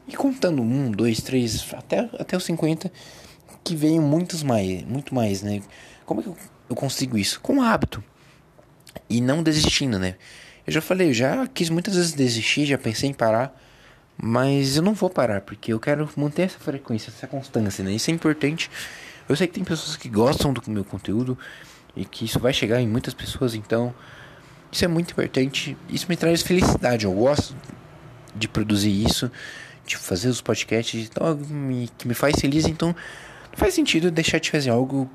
ir 0.09 0.17
contando 0.17 0.63
um, 0.63 0.91
dois, 0.91 1.21
três, 1.21 1.67
até, 1.75 2.09
até 2.19 2.37
os 2.37 2.45
50, 2.45 2.91
que 3.65 3.75
veio 3.75 4.01
muitos 4.01 4.43
mais, 4.43 4.83
muito 4.85 5.15
mais, 5.15 5.43
né? 5.43 5.63
Como 6.05 6.21
é 6.21 6.23
que 6.23 6.29
eu 6.71 6.77
consigo 6.77 7.19
isso? 7.19 7.41
Com 7.41 7.63
hábito. 7.63 8.03
E 9.09 9.21
não 9.21 9.43
desistindo, 9.43 9.99
né? 9.99 10.17
Eu 10.67 10.73
já 10.73 10.81
falei, 10.81 11.11
eu 11.11 11.15
já 11.15 11.47
quis 11.47 11.71
muitas 11.71 11.95
vezes 11.95 12.13
desistir, 12.13 12.67
já 12.67 12.79
pensei 12.79 13.11
em 13.11 13.15
parar. 13.15 13.57
Mas 14.17 14.77
eu 14.77 14.83
não 14.83 14.95
vou 14.95 15.11
parar, 15.11 15.43
porque 15.43 15.73
eu 15.73 15.79
quero 15.79 16.09
manter 16.17 16.43
essa 16.43 16.59
frequência, 16.59 17.11
essa 17.11 17.27
constância, 17.27 17.85
né? 17.85 17.93
Isso 17.93 18.11
é 18.11 18.15
importante. 18.15 18.71
Eu 19.29 19.37
sei 19.37 19.47
que 19.47 19.55
tem 19.55 19.65
pessoas 19.65 19.97
que 19.97 20.09
gostam 20.09 20.53
do 20.53 20.63
meu 20.71 20.85
conteúdo 20.85 21.37
e 21.95 22.05
que 22.05 22.25
isso 22.25 22.39
vai 22.39 22.53
chegar 22.53 22.81
em 22.81 22.89
muitas 22.89 23.13
pessoas, 23.13 23.55
então 23.55 23.95
isso 24.73 24.85
é 24.85 24.89
muito 24.89 25.11
importante. 25.11 25.77
Isso 25.89 26.07
me 26.09 26.17
traz 26.17 26.43
felicidade. 26.43 27.05
Eu 27.05 27.13
gosto 27.13 27.55
de 28.35 28.49
produzir 28.49 28.91
isso, 28.91 29.31
de 29.87 29.97
fazer 29.97 30.29
os 30.29 30.41
podcasts, 30.41 31.09
então 31.09 31.35
me, 31.37 31.89
que 31.97 32.09
me 32.09 32.15
faz 32.15 32.37
feliz. 32.41 32.67
Então 32.67 32.89
não 32.89 33.57
faz 33.57 33.75
sentido 33.75 34.11
deixar 34.11 34.39
de 34.39 34.51
fazer 34.51 34.71
algo 34.71 35.09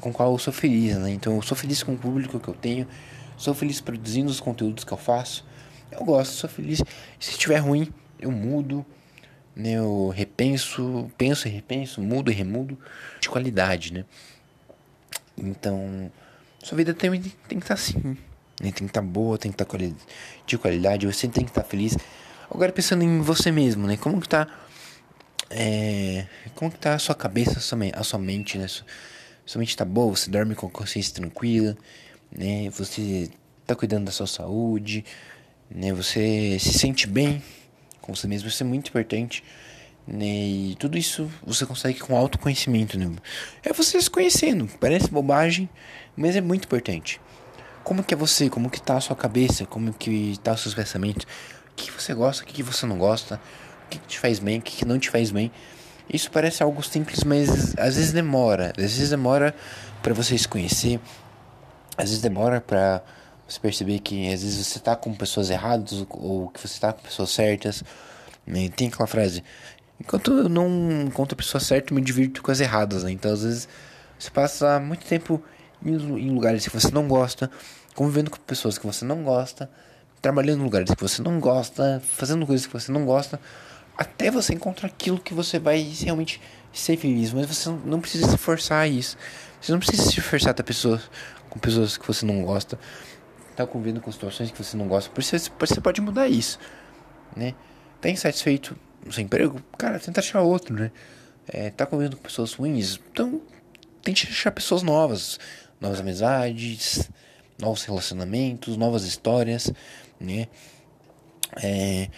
com 0.00 0.10
o 0.10 0.12
qual 0.12 0.32
eu 0.32 0.38
sou 0.38 0.52
feliz, 0.52 0.96
né? 0.96 1.10
Então 1.10 1.36
eu 1.36 1.42
sou 1.42 1.56
feliz 1.56 1.82
com 1.82 1.94
o 1.94 1.98
público 1.98 2.38
que 2.38 2.48
eu 2.48 2.54
tenho, 2.54 2.86
sou 3.36 3.54
feliz 3.54 3.80
produzindo 3.80 4.30
os 4.30 4.38
conteúdos 4.38 4.84
que 4.84 4.92
eu 4.92 4.98
faço. 4.98 5.44
Eu 5.90 6.04
gosto, 6.04 6.32
sou 6.32 6.50
feliz. 6.50 6.82
Se 7.18 7.30
estiver 7.30 7.58
ruim, 7.58 7.92
eu 8.20 8.30
mudo, 8.30 8.84
né? 9.54 9.72
Eu 9.72 10.08
repenso, 10.14 11.10
penso 11.16 11.48
e 11.48 11.50
repenso, 11.50 12.00
mudo 12.00 12.30
e 12.30 12.34
remudo 12.34 12.78
de 13.20 13.28
qualidade, 13.28 13.92
né? 13.92 14.04
Então, 15.36 16.10
sua 16.62 16.76
vida 16.76 16.94
tem, 16.94 17.10
tem 17.10 17.22
que 17.22 17.54
estar 17.56 17.68
tá 17.68 17.74
assim, 17.74 17.98
né? 17.98 18.16
Tem 18.58 18.72
que 18.72 18.84
estar 18.84 19.00
tá 19.00 19.06
boa, 19.06 19.38
tem 19.38 19.50
que 19.50 19.62
estar 19.62 19.64
tá 19.64 19.84
de 20.46 20.58
qualidade, 20.58 21.06
você 21.06 21.28
tem 21.28 21.44
que 21.44 21.50
estar 21.50 21.62
feliz. 21.62 21.96
Agora 22.50 22.72
pensando 22.72 23.02
em 23.02 23.20
você 23.20 23.50
mesmo, 23.50 23.86
né? 23.86 23.96
Como 23.96 24.20
que 24.20 24.28
tá 24.28 24.46
é, 25.50 26.26
como 26.54 26.70
que 26.70 26.78
tá 26.78 26.94
a 26.94 26.98
sua 26.98 27.14
cabeça, 27.14 27.58
a 27.58 27.60
sua, 27.60 27.78
a 27.92 28.02
sua 28.02 28.18
mente, 28.18 28.58
né? 28.58 28.66
Sua, 28.68 28.86
sua 29.44 29.58
mente 29.60 29.76
tá 29.76 29.84
boa, 29.84 30.16
você 30.16 30.30
dorme 30.30 30.54
com 30.54 30.66
a 30.66 30.70
consciência 30.70 31.14
tranquila, 31.14 31.76
né? 32.30 32.68
Você 32.70 33.30
tá 33.66 33.74
cuidando 33.74 34.06
da 34.06 34.12
sua 34.12 34.26
saúde, 34.26 35.04
né? 35.70 35.92
Você 35.92 36.58
se 36.58 36.78
sente 36.78 37.06
bem 37.06 37.42
com 38.00 38.14
você 38.14 38.26
mesmo, 38.26 38.48
isso 38.48 38.62
é 38.62 38.66
muito 38.66 38.88
importante. 38.88 39.42
Né? 40.06 40.24
E 40.24 40.76
tudo 40.78 40.96
isso 40.96 41.28
você 41.44 41.66
consegue 41.66 41.98
com 41.98 42.16
autoconhecimento, 42.16 42.96
né? 42.96 43.10
É 43.64 43.72
você 43.72 44.00
se 44.00 44.08
conhecendo. 44.08 44.68
Parece 44.78 45.10
bobagem, 45.10 45.68
mas 46.16 46.36
é 46.36 46.40
muito 46.40 46.64
importante. 46.64 47.20
Como 47.82 48.04
que 48.04 48.14
é 48.14 48.16
você? 48.16 48.48
Como 48.48 48.70
que 48.70 48.80
tá 48.80 48.96
a 48.96 49.00
sua 49.00 49.16
cabeça? 49.16 49.66
Como 49.66 49.92
que 49.92 50.38
tá 50.42 50.52
os 50.52 50.60
seus 50.60 50.74
pensamentos? 50.74 51.26
O 51.76 51.82
que 51.86 51.90
você 51.90 52.14
gosta, 52.14 52.42
o 52.42 52.46
que 52.46 52.62
você 52.62 52.86
não 52.86 52.96
gosta? 52.96 53.40
que, 53.88 53.98
que 53.98 54.06
te 54.06 54.18
faz 54.18 54.38
bem, 54.38 54.58
o 54.58 54.62
que, 54.62 54.76
que 54.76 54.84
não 54.84 54.98
te 54.98 55.10
faz 55.10 55.30
bem. 55.30 55.50
Isso 56.12 56.30
parece 56.30 56.62
algo 56.62 56.82
simples, 56.82 57.24
mas 57.24 57.76
às 57.78 57.96
vezes 57.96 58.12
demora. 58.12 58.72
Às 58.76 58.82
vezes 58.82 59.10
demora 59.10 59.54
para 60.02 60.14
você 60.14 60.36
se 60.38 60.46
conhecer. 60.46 61.00
Às 61.96 62.10
vezes 62.10 62.20
demora 62.20 62.60
para 62.60 63.02
você 63.48 63.58
perceber 63.58 63.98
que 64.00 64.32
às 64.32 64.42
vezes 64.42 64.66
você 64.66 64.78
tá 64.78 64.94
com 64.94 65.12
pessoas 65.14 65.50
erradas 65.50 66.06
ou 66.10 66.48
que 66.48 66.60
você 66.60 66.78
tá 66.78 66.92
com 66.92 67.02
pessoas 67.02 67.30
certas. 67.30 67.82
Né? 68.46 68.68
Tem 68.68 68.88
aquela 68.88 69.06
frase: 69.06 69.42
enquanto 70.00 70.32
eu 70.32 70.48
não 70.48 71.02
encontro 71.02 71.34
a 71.34 71.36
pessoa 71.36 71.60
certa, 71.60 71.92
eu 71.92 71.96
me 71.96 72.02
divirto 72.02 72.42
com 72.42 72.52
as 72.52 72.60
erradas. 72.60 73.02
Né? 73.02 73.10
Então 73.10 73.32
às 73.32 73.42
vezes 73.42 73.68
você 74.16 74.30
passa 74.30 74.78
muito 74.78 75.04
tempo 75.04 75.42
em 75.84 76.30
lugares 76.30 76.66
que 76.66 76.72
você 76.72 76.90
não 76.90 77.08
gosta, 77.08 77.50
convivendo 77.94 78.30
com 78.30 78.38
pessoas 78.38 78.78
que 78.78 78.86
você 78.86 79.04
não 79.04 79.24
gosta, 79.24 79.68
trabalhando 80.26 80.60
em 80.60 80.64
lugares 80.64 80.90
que 80.92 81.00
você 81.00 81.22
não 81.22 81.38
gosta, 81.38 82.02
fazendo 82.04 82.44
coisas 82.44 82.66
que 82.66 82.72
você 82.72 82.90
não 82.90 83.04
gosta, 83.04 83.40
até 83.96 84.28
você 84.28 84.52
encontrar 84.52 84.88
aquilo 84.88 85.20
que 85.20 85.32
você 85.32 85.56
vai 85.56 85.78
realmente 85.78 86.40
ser 86.72 86.96
feliz. 86.96 87.32
Mas 87.32 87.46
você 87.46 87.70
não 87.84 88.00
precisa 88.00 88.28
se 88.28 88.36
forçar 88.36 88.80
a 88.80 88.88
isso. 88.88 89.16
Você 89.60 89.70
não 89.70 89.78
precisa 89.78 90.02
se 90.02 90.20
forçar 90.20 90.52
a 90.58 90.62
pessoas, 90.64 91.08
com 91.48 91.60
pessoas 91.60 91.96
que 91.96 92.04
você 92.04 92.26
não 92.26 92.42
gosta, 92.42 92.76
estar 93.52 93.68
convivendo 93.68 94.00
com 94.00 94.10
situações 94.10 94.50
que 94.50 94.60
você 94.60 94.76
não 94.76 94.88
gosta. 94.88 95.08
Por 95.10 95.20
isso 95.20 95.36
você 95.60 95.80
pode 95.80 96.00
mudar 96.00 96.26
isso, 96.26 96.58
né? 97.36 97.54
Tá 98.00 98.10
insatisfeito 98.10 98.76
no 99.04 99.12
seu 99.12 99.22
emprego? 99.22 99.62
Cara, 99.78 100.00
tenta 100.00 100.18
achar 100.18 100.40
outro, 100.40 100.74
né? 100.74 100.90
É, 101.46 101.70
tá 101.70 101.86
convivendo 101.86 102.16
com 102.16 102.24
pessoas 102.24 102.52
ruins? 102.52 102.98
Então, 103.12 103.40
tente 104.02 104.26
achar 104.26 104.50
pessoas 104.50 104.82
novas 104.82 105.38
novas 105.80 106.00
amizades, 106.00 107.10
novos 107.58 107.84
relacionamentos, 107.84 108.76
novas 108.76 109.04
histórias, 109.04 109.72
né? 110.20 110.48
É, 111.62 112.08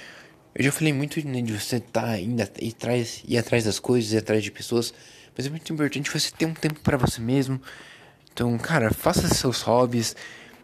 eu 0.55 0.65
já 0.65 0.73
falei 0.73 0.93
muito 0.93 1.25
né, 1.27 1.41
de 1.41 1.53
você 1.53 1.77
estar 1.77 2.03
tá 2.03 2.19
indo 2.19 2.43
ir 2.61 2.71
atrás, 2.71 3.23
ir 3.27 3.39
atrás 3.39 3.65
das 3.65 3.79
coisas, 3.79 4.17
atrás 4.17 4.43
de 4.43 4.51
pessoas, 4.51 4.93
mas 5.37 5.47
é 5.47 5.51
muito 5.51 5.73
importante 5.73 6.11
você 6.11 6.31
ter 6.31 6.47
um 6.47 6.55
tempo 6.55 6.81
para 6.81 6.97
você 6.97 7.21
mesmo. 7.21 7.61
Então, 8.33 8.57
cara, 8.59 8.93
faça 8.93 9.29
seus 9.29 9.63
hobbies. 9.63 10.17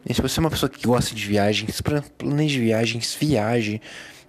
E 0.06 0.12
se 0.12 0.20
você 0.20 0.38
é 0.38 0.42
uma 0.42 0.50
pessoa 0.50 0.68
que 0.68 0.86
gosta 0.86 1.14
de 1.14 1.26
viagens, 1.26 1.80
planeje 2.18 2.60
viagens, 2.60 3.14
viaje. 3.14 3.80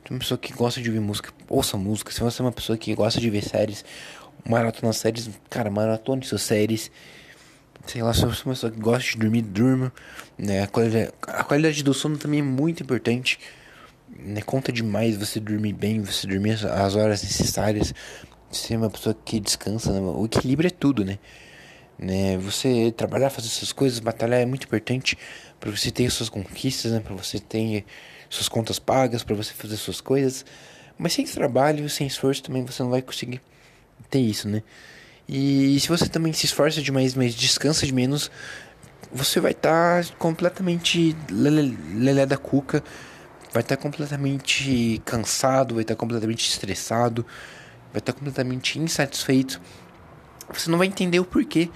Se 0.04 0.12
é 0.12 0.13
uma 0.13 0.20
pessoa 0.20 0.38
que 0.38 0.54
gosta 0.54 0.82
de 0.82 0.89
ouvir 0.89 1.02
música, 1.02 1.32
ouça 1.50 1.78
música. 1.78 2.12
Se 2.12 2.22
você 2.22 2.41
é 2.41 2.46
uma 2.46 2.52
pessoa 2.52 2.78
que 2.78 2.94
gosta 2.94 3.20
de 3.20 3.30
ver 3.30 3.44
séries, 3.44 3.84
maratona 4.48 4.94
séries, 4.94 5.30
cara, 5.50 5.70
maratona 5.72 6.22
suas 6.24 6.44
séries 6.44 6.91
sei 7.86 8.02
lá, 8.02 8.13
se 8.13 8.19
sou 8.19 8.30
uma 8.30 8.54
pessoa 8.54 8.71
que 8.71 8.80
gosta 8.80 9.12
de 9.12 9.17
dormir, 9.17 9.41
durmo. 9.41 9.91
Né? 10.38 10.63
A, 10.63 10.67
qualidade, 10.67 11.12
a 11.28 11.43
qualidade 11.43 11.84
do 11.84 11.93
sono 11.93 12.17
também 12.17 12.39
é 12.39 12.43
muito 12.43 12.84
importante. 12.84 13.39
Né? 14.10 14.41
Conta 14.41 14.71
demais 14.71 15.17
você 15.17 15.39
dormir 15.39 15.74
bem, 15.74 16.02
você 16.02 16.28
dormir 16.28 16.52
as 16.52 16.95
horas 16.95 17.24
necessárias. 17.24 17.93
Ser 18.52 18.78
uma 18.78 18.89
pessoa 18.89 19.15
que 19.26 19.39
descansa. 19.39 19.91
Né? 19.91 20.00
O 20.00 20.26
equilíbrio 20.26 20.67
é 20.67 20.71
tudo, 20.71 21.04
né? 21.04 21.19
né? 21.98 22.38
Você 22.38 22.93
trabalhar, 22.95 23.30
fazer 23.30 23.48
essas 23.48 23.71
coisas, 23.71 24.00
batalhar 24.00 24.39
é 24.39 24.45
muito 24.45 24.65
importante 24.65 25.17
para 25.60 25.71
você 25.71 25.91
ter 25.91 26.10
suas 26.10 26.30
conquistas, 26.30 26.91
né? 26.91 27.00
Para 27.00 27.15
você 27.15 27.39
ter 27.39 27.86
suas 28.30 28.50
contas 28.50 28.80
pagas, 28.80 29.24
para 29.24 29.36
você 29.36 29.54
fazer 29.54 29.78
suas 29.78 30.02
coisas. 30.02 30.45
Mas 30.98 31.13
sem 31.13 31.26
trabalho, 31.26 31.89
sem 31.89 32.08
esforço 32.08 32.43
também 32.43 32.63
você 32.63 32.82
não 32.84 32.89
vai 32.89 33.02
conseguir 33.02 33.41
ter 34.10 34.19
isso, 34.19 34.48
né? 34.48 34.63
E 35.28 35.80
se 35.80 35.88
você 35.88 36.08
também 36.08 36.34
se 36.34 36.46
esforça 36.46 36.82
demais, 36.82 37.16
mas 37.16 37.34
descansa 37.34 37.86
de 37.86 37.94
menos, 37.94 38.30
você 39.12 39.40
vai 39.40 39.52
estar 39.52 40.04
tá 40.04 40.14
completamente 40.20 41.16
lelé, 41.30 42.26
da 42.26 42.38
cuca, 42.38 42.84
vai 43.52 43.64
estar 43.64 43.76
tá 43.76 43.82
completamente 43.82 45.02
cansado, 45.04 45.76
vai 45.76 45.84
estar 45.84 45.96
tá 45.96 46.00
completamente 46.00 46.48
estressado, 46.48 47.26
vai 47.92 48.00
estar 48.00 48.14
tá 48.14 48.20
completamente 48.20 48.78
insatisfeito. 48.78 49.60
Você 50.54 50.70
não 50.70 50.78
vai 50.78 50.88
entender 50.88 51.20
o 51.20 51.26
porquê, 51.26 51.72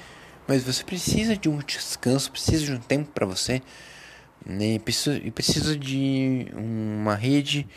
mas 0.48 0.64
você 0.64 0.84
precisa 0.84 1.36
de 1.36 1.50
um 1.50 1.58
descanso, 1.58 2.32
precisa 2.32 2.66
de 2.66 2.72
um 2.74 2.80
tempo 2.80 3.10
para 3.12 3.26
você, 3.26 3.64
né? 4.46 4.78
Precisa, 4.78 5.20
precisa 5.32 5.76
de 5.76 6.48
uma 6.54 7.16
rede 7.16 7.68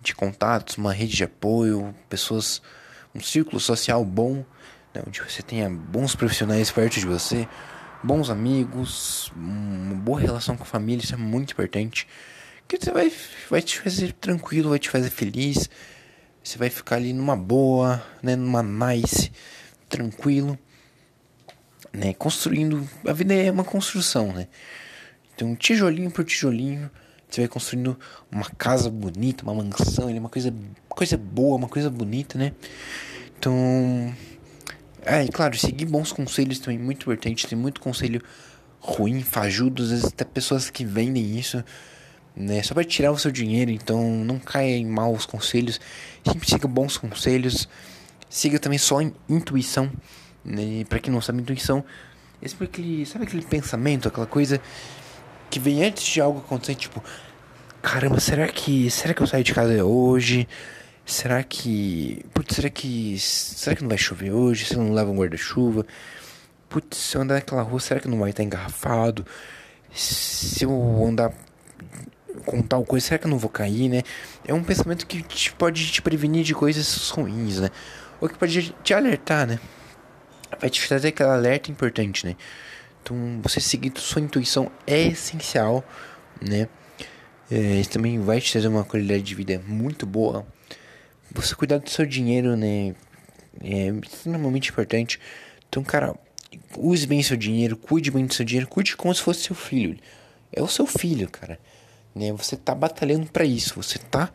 de 0.00 0.14
contatos, 0.14 0.76
uma 0.76 0.92
rede 0.92 1.16
de 1.16 1.24
apoio, 1.24 1.92
pessoas, 2.08 2.62
um 3.12 3.20
círculo 3.20 3.58
social 3.58 4.04
bom 4.04 4.44
né, 4.94 5.02
onde 5.06 5.20
você 5.20 5.42
tenha 5.42 5.68
bons 5.68 6.14
profissionais 6.14 6.70
perto 6.70 7.00
de 7.00 7.06
você, 7.06 7.48
bons 8.02 8.30
amigos, 8.30 9.32
uma 9.36 9.94
boa 9.94 10.20
relação 10.20 10.56
com 10.56 10.62
a 10.62 10.66
família, 10.66 11.02
isso 11.04 11.14
é 11.14 11.18
muito 11.18 11.52
importante. 11.52 12.06
Que 12.66 12.78
você 12.78 12.90
vai, 12.90 13.12
vai 13.50 13.62
te 13.62 13.80
fazer 13.80 14.12
tranquilo, 14.12 14.70
vai 14.70 14.78
te 14.78 14.88
fazer 14.88 15.10
feliz. 15.10 15.68
Você 16.42 16.58
vai 16.58 16.70
ficar 16.70 16.96
ali 16.96 17.12
numa 17.12 17.36
boa, 17.36 18.04
né, 18.22 18.34
numa 18.34 18.62
nice, 18.62 19.30
tranquilo, 19.88 20.58
né, 21.92 22.14
construindo. 22.14 22.88
A 23.06 23.12
vida 23.12 23.34
é 23.34 23.50
uma 23.50 23.64
construção, 23.64 24.32
né? 24.32 24.48
Então, 25.34 25.54
tijolinho 25.54 26.10
por 26.10 26.24
tijolinho, 26.24 26.90
você 27.28 27.42
vai 27.42 27.48
construindo 27.48 27.98
uma 28.30 28.44
casa 28.50 28.90
bonita, 28.90 29.44
uma 29.44 29.54
mansão, 29.54 30.08
uma 30.08 30.28
coisa, 30.28 30.52
coisa 30.88 31.16
boa, 31.16 31.56
uma 31.56 31.68
coisa 31.68 31.88
bonita, 31.88 32.38
né? 32.38 32.52
Então, 33.38 34.14
é, 35.04 35.24
e 35.24 35.28
claro, 35.28 35.56
seguir 35.56 35.86
bons 35.86 36.12
conselhos 36.12 36.58
também 36.58 36.78
é 36.78 36.82
muito 36.82 37.02
importante. 37.02 37.46
Tem 37.46 37.58
muito 37.58 37.80
conselho 37.80 38.22
ruim, 38.80 39.22
fajudo, 39.22 39.82
às 39.82 39.90
vezes 39.90 40.04
até 40.06 40.24
pessoas 40.24 40.70
que 40.70 40.84
vendem 40.84 41.38
isso, 41.38 41.64
né? 42.34 42.62
Só 42.62 42.74
para 42.74 42.84
tirar 42.84 43.12
o 43.12 43.18
seu 43.18 43.30
dinheiro, 43.30 43.70
então 43.70 44.02
não 44.24 44.38
caia 44.38 44.76
em 44.76 44.86
maus 44.86 45.26
conselhos. 45.26 45.80
Sempre 46.26 46.48
siga 46.48 46.68
bons 46.68 46.96
conselhos. 46.96 47.68
Siga 48.28 48.58
também 48.58 48.78
só 48.78 49.00
em 49.00 49.12
intuição, 49.28 49.90
né? 50.44 50.84
Para 50.88 50.98
quem 50.98 51.12
não 51.12 51.20
sabe, 51.20 51.40
intuição 51.40 51.84
é 52.42 52.48
sempre 52.48 52.64
aquele, 52.64 53.06
sabe 53.06 53.24
aquele 53.24 53.42
pensamento, 53.42 54.08
aquela 54.08 54.26
coisa 54.26 54.60
que 55.48 55.60
vem 55.60 55.84
antes 55.84 56.04
de 56.04 56.20
algo 56.20 56.40
acontecer, 56.40 56.74
tipo, 56.74 57.02
caramba, 57.80 58.18
será 58.18 58.48
que, 58.48 58.90
será 58.90 59.14
que 59.14 59.22
eu 59.22 59.26
saio 59.26 59.44
de 59.44 59.54
casa 59.54 59.84
hoje? 59.84 60.48
Será 61.04 61.42
que. 61.42 62.24
Putz, 62.32 62.56
será 62.56 62.70
que. 62.70 63.18
Será 63.18 63.76
que 63.76 63.82
não 63.82 63.88
vai 63.88 63.98
chover 63.98 64.32
hoje? 64.32 64.66
Se 64.66 64.76
não 64.76 64.92
leva 64.92 65.10
um 65.10 65.16
guarda-chuva? 65.16 65.86
Putz, 66.68 66.96
se 66.96 67.16
eu 67.16 67.22
andar 67.22 67.34
naquela 67.34 67.62
rua, 67.62 67.80
será 67.80 68.00
que 68.00 68.08
não 68.08 68.18
vai 68.18 68.30
estar 68.30 68.42
engarrafado? 68.42 69.26
Se 69.92 70.64
eu 70.64 71.04
andar 71.06 71.32
com 72.46 72.62
tal 72.62 72.84
coisa, 72.84 73.06
será 73.06 73.18
que 73.18 73.26
eu 73.26 73.30
não 73.30 73.38
vou 73.38 73.50
cair, 73.50 73.88
né? 73.88 74.02
É 74.46 74.54
um 74.54 74.62
pensamento 74.62 75.06
que 75.06 75.22
te, 75.22 75.52
pode 75.52 75.90
te 75.90 76.00
prevenir 76.00 76.44
de 76.44 76.54
coisas 76.54 77.10
ruins, 77.10 77.58
né? 77.60 77.68
Ou 78.20 78.28
que 78.28 78.38
pode 78.38 78.74
te 78.82 78.94
alertar, 78.94 79.46
né? 79.46 79.58
Vai 80.60 80.70
te 80.70 80.86
trazer 80.86 81.08
aquele 81.08 81.28
alerta 81.28 81.70
importante, 81.70 82.24
né? 82.24 82.36
Então, 83.02 83.40
você 83.42 83.60
seguir 83.60 83.92
sua 83.96 84.22
intuição 84.22 84.70
é 84.86 85.08
essencial, 85.08 85.84
né? 86.40 86.68
É, 87.50 87.80
isso 87.80 87.90
também 87.90 88.18
vai 88.20 88.40
te 88.40 88.50
trazer 88.50 88.68
uma 88.68 88.84
qualidade 88.84 89.22
de 89.22 89.34
vida 89.34 89.60
muito 89.66 90.06
boa 90.06 90.46
você 91.34 91.54
cuidar 91.54 91.78
do 91.78 91.88
seu 91.90 92.06
dinheiro, 92.06 92.56
né? 92.56 92.94
É 93.60 93.88
extremamente 94.04 94.70
importante. 94.70 95.20
Então, 95.68 95.82
cara, 95.82 96.14
use 96.76 97.06
bem 97.06 97.22
seu 97.22 97.36
dinheiro, 97.36 97.76
cuide 97.76 98.10
bem 98.10 98.26
do 98.26 98.34
seu 98.34 98.44
dinheiro, 98.44 98.68
cuide 98.68 98.96
como 98.96 99.14
se 99.14 99.22
fosse 99.22 99.44
seu 99.44 99.56
filho. 99.56 99.98
É 100.52 100.62
o 100.62 100.68
seu 100.68 100.86
filho, 100.86 101.28
cara. 101.28 101.58
Né? 102.14 102.32
Você 102.32 102.56
tá 102.56 102.74
batalhando 102.74 103.26
para 103.26 103.44
isso. 103.44 103.74
Você 103.76 103.98
tá, 103.98 104.30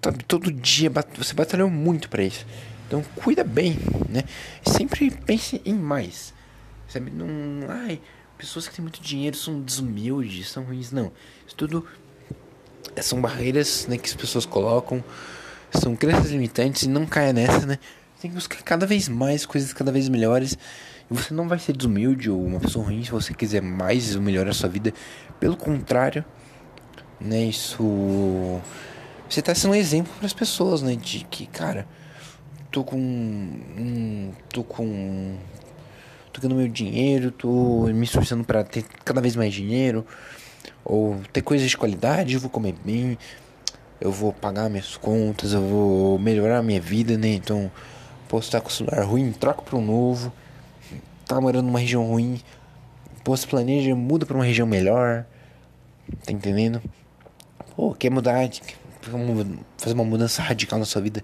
tá 0.00 0.12
todo 0.26 0.52
dia, 0.52 0.90
você 1.16 1.34
batalhou 1.34 1.70
muito 1.70 2.08
para 2.08 2.22
isso. 2.22 2.46
Então, 2.86 3.02
cuida 3.16 3.44
bem, 3.44 3.76
né? 4.08 4.24
Sempre 4.64 5.10
pense 5.10 5.60
em 5.64 5.74
mais. 5.74 6.32
Sabe? 6.88 7.10
Não, 7.10 7.26
ai, 7.68 8.00
pessoas 8.38 8.66
que 8.66 8.74
têm 8.74 8.82
muito 8.82 9.02
dinheiro 9.02 9.36
são 9.36 9.60
desumildes, 9.60 10.48
são 10.50 10.64
ruins, 10.64 10.90
não. 10.90 11.12
Isso 11.46 11.54
tudo 11.54 11.86
são 13.02 13.20
barreiras, 13.20 13.86
né, 13.86 13.98
que 13.98 14.08
as 14.08 14.14
pessoas 14.14 14.46
colocam 14.46 15.04
são 15.72 15.94
crenças 15.94 16.30
limitantes 16.30 16.82
e 16.82 16.88
não 16.88 17.06
caia 17.06 17.32
nessa, 17.32 17.66
né? 17.66 17.78
Tem 18.20 18.30
que 18.30 18.34
buscar 18.34 18.62
cada 18.62 18.86
vez 18.86 19.08
mais 19.08 19.46
coisas 19.46 19.72
cada 19.72 19.92
vez 19.92 20.08
melhores. 20.08 20.58
E 21.10 21.14
você 21.14 21.32
não 21.32 21.48
vai 21.48 21.58
ser 21.58 21.76
desumilde 21.76 22.30
ou 22.30 22.44
uma 22.44 22.60
pessoa 22.60 22.84
ruim 22.84 23.02
se 23.04 23.10
você 23.10 23.32
quiser 23.32 23.62
mais 23.62 24.14
melhorar 24.16 24.50
a 24.50 24.54
sua 24.54 24.68
vida. 24.68 24.92
Pelo 25.38 25.56
contrário, 25.56 26.24
né? 27.20 27.44
Isso. 27.44 28.60
Você 29.28 29.40
tá 29.40 29.54
sendo 29.54 29.72
um 29.72 29.74
exemplo 29.74 30.12
para 30.16 30.26
as 30.26 30.32
pessoas, 30.32 30.82
né? 30.82 30.96
De 30.96 31.24
que, 31.30 31.46
cara, 31.46 31.86
tô 32.70 32.82
com. 32.82 32.98
Hum, 32.98 34.32
tô 34.52 34.64
com. 34.64 35.36
Tô 36.32 36.40
ganhando 36.40 36.58
meu 36.58 36.68
dinheiro, 36.68 37.30
tô 37.30 37.86
me 37.86 38.04
esforçando 38.04 38.44
para 38.44 38.64
ter 38.64 38.84
cada 39.04 39.20
vez 39.20 39.36
mais 39.36 39.54
dinheiro. 39.54 40.04
Ou 40.84 41.20
ter 41.32 41.42
coisas 41.42 41.68
de 41.70 41.76
qualidade, 41.76 42.36
vou 42.36 42.50
comer 42.50 42.74
bem 42.84 43.18
eu 44.00 44.12
vou 44.12 44.32
pagar 44.32 44.68
minhas 44.68 44.96
contas, 44.96 45.52
eu 45.52 45.62
vou 45.62 46.18
melhorar 46.18 46.62
minha 46.62 46.80
vida, 46.80 47.16
né? 47.18 47.28
Então, 47.28 47.70
posso 48.28 48.48
estar 48.48 48.60
com 48.60 48.68
o 48.68 48.72
celular 48.72 49.02
ruim, 49.04 49.32
troco 49.32 49.64
para 49.64 49.76
um 49.76 49.84
novo. 49.84 50.32
Tá 51.26 51.40
morando 51.40 51.66
numa 51.66 51.80
região 51.80 52.06
ruim, 52.06 52.40
posso 53.22 53.46
planeja, 53.48 53.94
muda 53.94 54.24
para 54.24 54.36
uma 54.36 54.44
região 54.44 54.66
melhor. 54.66 55.26
Tá 56.24 56.32
entendendo? 56.32 56.80
Pô, 57.76 57.92
quer 57.92 58.10
mudar, 58.10 58.48
fazer 59.76 59.94
uma 59.94 60.04
mudança 60.04 60.42
radical 60.42 60.78
na 60.78 60.84
sua 60.84 61.02
vida. 61.02 61.22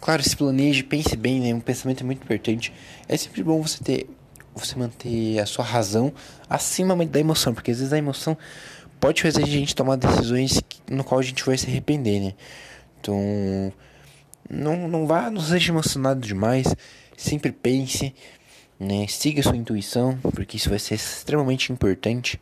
Claro, 0.00 0.22
se 0.22 0.36
planeje, 0.36 0.82
pense 0.82 1.14
bem, 1.16 1.40
né? 1.40 1.54
Um 1.54 1.60
pensamento 1.60 2.02
é 2.02 2.04
muito 2.04 2.24
importante. 2.24 2.72
É 3.08 3.16
sempre 3.16 3.42
bom 3.42 3.62
você 3.62 3.82
ter, 3.84 4.10
você 4.52 4.74
manter 4.74 5.38
a 5.38 5.46
sua 5.46 5.64
razão 5.64 6.12
acima 6.50 6.96
da 7.06 7.20
emoção, 7.20 7.54
porque 7.54 7.70
às 7.70 7.78
vezes 7.78 7.92
a 7.92 7.98
emoção 7.98 8.36
pode 9.02 9.20
fazer 9.20 9.42
a 9.42 9.46
gente 9.46 9.74
tomar 9.74 9.96
decisões 9.96 10.62
no 10.88 11.02
qual 11.02 11.18
a 11.18 11.24
gente 11.24 11.44
vai 11.44 11.58
se 11.58 11.66
arrepender, 11.66 12.20
né? 12.20 12.34
Então, 13.00 13.72
não, 14.48 14.86
não 14.86 15.08
vá, 15.08 15.28
não 15.28 15.40
seja 15.40 15.72
emocionado 15.72 16.20
demais. 16.20 16.72
Sempre 17.16 17.50
pense, 17.50 18.14
né? 18.78 19.04
Siga 19.08 19.42
sua 19.42 19.56
intuição, 19.56 20.16
porque 20.32 20.56
isso 20.56 20.70
vai 20.70 20.78
ser 20.78 20.94
extremamente 20.94 21.72
importante, 21.72 22.40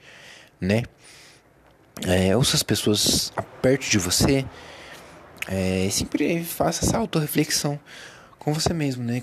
né? 0.61 0.83
É, 2.07 2.37
ouça 2.37 2.57
as 2.57 2.63
pessoas 2.63 3.33
perto 3.63 3.89
de 3.89 3.97
você. 3.97 4.45
É, 5.49 5.89
sempre 5.91 6.45
faça 6.45 6.85
essa 6.85 6.99
autorreflexão 6.99 7.81
com 8.39 8.53
você 8.53 8.75
mesmo, 8.75 9.03
né? 9.03 9.23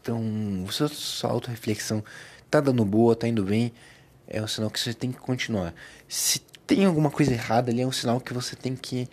Então, 0.00 0.20
sua 0.68 1.30
autorreflexão 1.30 2.02
tá 2.50 2.60
dando 2.60 2.84
boa, 2.84 3.14
tá 3.14 3.28
indo 3.28 3.44
bem, 3.44 3.72
é 4.32 4.42
um 4.42 4.46
sinal 4.46 4.70
que 4.70 4.80
você 4.80 4.94
tem 4.94 5.12
que 5.12 5.18
continuar. 5.18 5.74
Se 6.08 6.40
tem 6.66 6.84
alguma 6.86 7.10
coisa 7.10 7.32
errada 7.32 7.70
ali, 7.70 7.82
é 7.82 7.86
um 7.86 7.92
sinal 7.92 8.18
que 8.20 8.32
você 8.32 8.56
tem 8.56 8.74
que. 8.74 9.08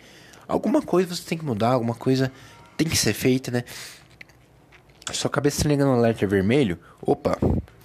Alguma 0.48 0.82
coisa 0.82 1.14
você 1.14 1.22
tem 1.22 1.38
que 1.38 1.44
mudar, 1.44 1.72
alguma 1.72 1.94
coisa 1.94 2.32
tem 2.76 2.88
que 2.88 2.96
ser 2.96 3.12
feita, 3.12 3.50
né? 3.50 3.64
Sua 5.12 5.28
cabeça 5.28 5.62
tá 5.62 5.68
ligando 5.68 5.88
no 5.88 5.96
alerta 5.96 6.26
vermelho, 6.26 6.78
opa, 7.02 7.38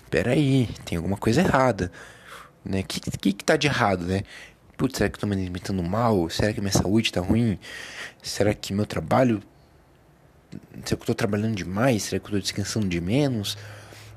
peraí, 0.09 0.69
tem 0.85 0.97
alguma 0.97 1.17
coisa 1.17 1.41
errada, 1.41 1.91
né? 2.63 2.79
O 2.79 2.83
que, 2.83 2.99
que, 2.99 3.33
que 3.33 3.43
tá 3.43 3.57
de 3.57 3.67
errado, 3.67 4.05
né? 4.05 4.23
Putz, 4.77 4.97
será 4.97 5.09
que 5.09 5.17
eu 5.17 5.21
tô 5.21 5.27
me 5.27 5.35
alimentando 5.35 5.83
mal? 5.83 6.29
Será 6.29 6.53
que 6.53 6.61
minha 6.61 6.71
saúde 6.71 7.11
tá 7.11 7.21
ruim? 7.21 7.59
Será 8.21 8.53
que 8.53 8.73
meu 8.73 8.85
trabalho. 8.85 9.41
Será 10.83 10.97
que 10.97 11.03
eu 11.03 11.05
tô 11.07 11.15
trabalhando 11.15 11.55
demais? 11.55 12.03
Será 12.03 12.19
que 12.19 12.27
eu 12.27 12.31
tô 12.31 12.39
descansando 12.39 12.87
de 12.87 13.01
menos? 13.01 13.57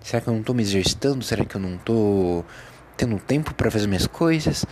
Será 0.02 0.20
que 0.20 0.28
eu 0.28 0.35
não 0.35 0.42
tô 0.42 0.54
me 0.54 0.62
exercitando? 0.62 1.24
Será 1.24 1.44
que 1.44 1.54
eu 1.54 1.61
não 1.61 1.76
tô 1.78 2.44
tendo 2.98 3.16
tempo 3.20 3.54
para 3.54 3.70
fazer 3.70 3.87
minhas 3.87 4.08
coisas? 4.08 4.66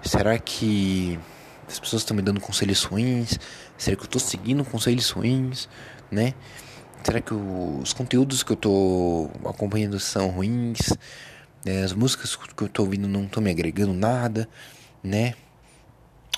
Será 0.00 0.38
que 0.38 1.18
as 1.68 1.80
pessoas 1.80 2.02
estão 2.02 2.16
me 2.16 2.22
dando 2.22 2.40
conselhos 2.40 2.84
ruins? 2.84 3.38
Será 3.76 3.96
que 3.96 4.04
eu 4.04 4.08
tô 4.08 4.20
seguindo 4.20 4.64
conselhos 4.64 5.10
ruins, 5.10 5.68
né? 6.10 6.32
Será 7.02 7.20
que 7.20 7.34
os 7.34 7.92
conteúdos 7.92 8.44
que 8.44 8.52
eu 8.52 8.56
tô 8.56 9.28
acompanhando 9.44 9.98
são 9.98 10.30
ruins? 10.30 10.78
Né? 11.64 11.82
As 11.82 11.92
músicas 11.92 12.36
que 12.36 12.62
eu 12.62 12.68
tô 12.68 12.82
ouvindo 12.84 13.08
não 13.08 13.24
estão 13.24 13.42
me 13.42 13.50
agregando 13.50 13.92
nada, 13.92 14.48
né? 15.02 15.34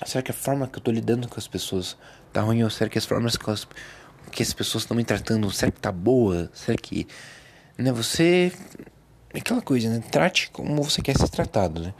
Será 0.07 0.23
que 0.23 0.31
a 0.31 0.35
forma 0.35 0.67
que 0.67 0.79
eu 0.79 0.83
tô 0.83 0.91
lidando 0.91 1.29
com 1.29 1.39
as 1.39 1.47
pessoas 1.47 1.97
tá 2.33 2.41
ruim? 2.41 2.63
Ou 2.63 2.71
será 2.71 2.89
que 2.89 2.97
as 2.97 3.05
formas 3.05 3.37
que 3.37 3.51
as, 3.51 3.69
que 4.33 4.43
as 4.43 4.53
pessoas 4.55 4.85
estão 4.85 4.97
me 4.97 5.05
tratando, 5.05 5.51
será 5.51 5.71
que 5.71 5.81
tá 5.81 5.93
boa? 5.93 6.51
Será 6.55 6.79
que... 6.79 7.07
Né, 7.77 7.93
você... 7.93 8.51
É 9.39 9.41
aquela 9.41 9.63
coisa, 9.63 9.89
né? 9.89 10.03
Trate 10.11 10.51
como 10.51 10.83
você 10.83 11.01
quer 11.01 11.17
ser 11.17 11.29
tratado, 11.29 11.81
né? 11.81 11.95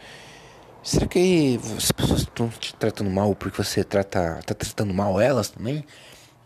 Será 0.83 1.07
que 1.07 1.61
as 1.77 1.93
pessoas 1.93 2.23
estão 2.23 2.49
te 2.49 2.75
tratando 2.75 3.09
mal 3.11 3.33
porque 3.33 3.63
você 3.63 3.85
trata, 3.85 4.41
tá 4.45 4.55
tratando 4.55 4.93
mal 4.93 5.21
elas 5.21 5.49
também? 5.49 5.85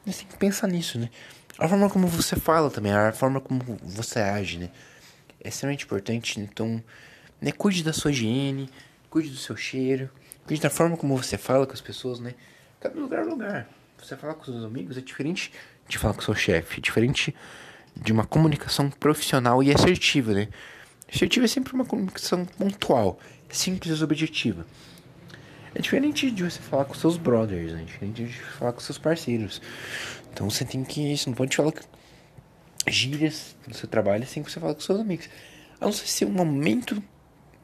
Você 0.04 0.18
tem 0.18 0.28
que 0.28 0.36
pensar 0.36 0.66
nisso, 0.66 0.98
né? 0.98 1.08
A 1.58 1.66
forma 1.66 1.88
como 1.88 2.06
você 2.06 2.36
fala 2.36 2.70
também, 2.70 2.92
a 2.92 3.10
forma 3.10 3.40
como 3.40 3.62
você 3.82 4.18
age, 4.18 4.58
né? 4.58 4.68
É 5.42 5.48
extremamente 5.48 5.86
importante, 5.86 6.38
então, 6.38 6.84
né? 7.40 7.52
Cuide 7.52 7.82
da 7.82 7.94
sua 7.94 8.10
higiene, 8.10 8.68
cuide 9.08 9.30
do 9.30 9.38
seu 9.38 9.56
cheiro, 9.56 10.10
cuide 10.46 10.60
da 10.60 10.68
forma 10.68 10.94
como 10.94 11.16
você 11.16 11.38
fala 11.38 11.66
com 11.66 11.72
as 11.72 11.80
pessoas, 11.80 12.20
né? 12.20 12.34
Cada 12.78 13.00
lugar 13.00 13.22
é 13.22 13.24
lugar. 13.24 13.68
Você 13.96 14.14
falar 14.14 14.34
com 14.34 14.44
seus 14.44 14.62
amigos 14.62 14.98
é 14.98 15.00
diferente 15.00 15.52
de 15.88 15.96
falar 15.96 16.12
com 16.12 16.20
seu 16.20 16.34
chefe, 16.34 16.80
é 16.80 16.80
diferente 16.82 17.34
de 17.96 18.12
uma 18.12 18.26
comunicação 18.26 18.90
profissional 18.90 19.62
e 19.62 19.72
assertiva, 19.72 20.34
né? 20.34 20.48
Assertiva 21.14 21.44
é 21.44 21.48
sempre 21.48 21.74
uma 21.74 21.84
comunicação 21.84 22.44
pontual 22.44 23.18
simples 23.50 24.00
e 24.00 24.04
objetiva. 24.04 24.66
É 25.74 25.80
diferente 25.80 26.30
de 26.30 26.42
você 26.42 26.60
falar 26.60 26.84
com 26.84 26.94
seus 26.94 27.16
brothers, 27.16 27.72
né? 27.72 27.82
É 27.82 27.84
diferente 27.84 28.24
de 28.24 28.32
falar 28.32 28.72
com 28.72 28.80
seus 28.80 28.98
parceiros. 28.98 29.60
Então 30.32 30.48
você 30.48 30.64
tem 30.64 30.82
que. 30.84 31.16
Você 31.16 31.28
não 31.28 31.36
pode 31.36 31.54
falar 31.54 31.72
gírias 32.86 33.54
no 33.66 33.74
seu 33.74 33.88
trabalho 33.88 34.24
assim 34.24 34.42
que 34.42 34.50
você 34.50 34.58
fala 34.58 34.74
com 34.74 34.80
seus 34.80 35.00
amigos. 35.00 35.28
A 35.80 35.84
não 35.84 35.92
ser 35.92 36.06
se 36.06 36.24
o 36.24 36.30
momento. 36.30 37.02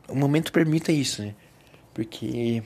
O 0.09 0.15
momento 0.15 0.53
permita 0.53 0.91
isso, 0.91 1.23
né? 1.23 1.35
Porque 1.93 2.63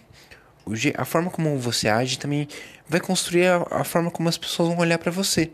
a 0.96 1.04
forma 1.04 1.30
como 1.30 1.58
você 1.58 1.88
age 1.88 2.18
também 2.18 2.46
vai 2.88 3.00
construir 3.00 3.46
a, 3.46 3.66
a 3.70 3.84
forma 3.84 4.10
como 4.10 4.28
as 4.28 4.38
pessoas 4.38 4.68
vão 4.68 4.78
olhar 4.78 4.98
para 4.98 5.10
você. 5.10 5.50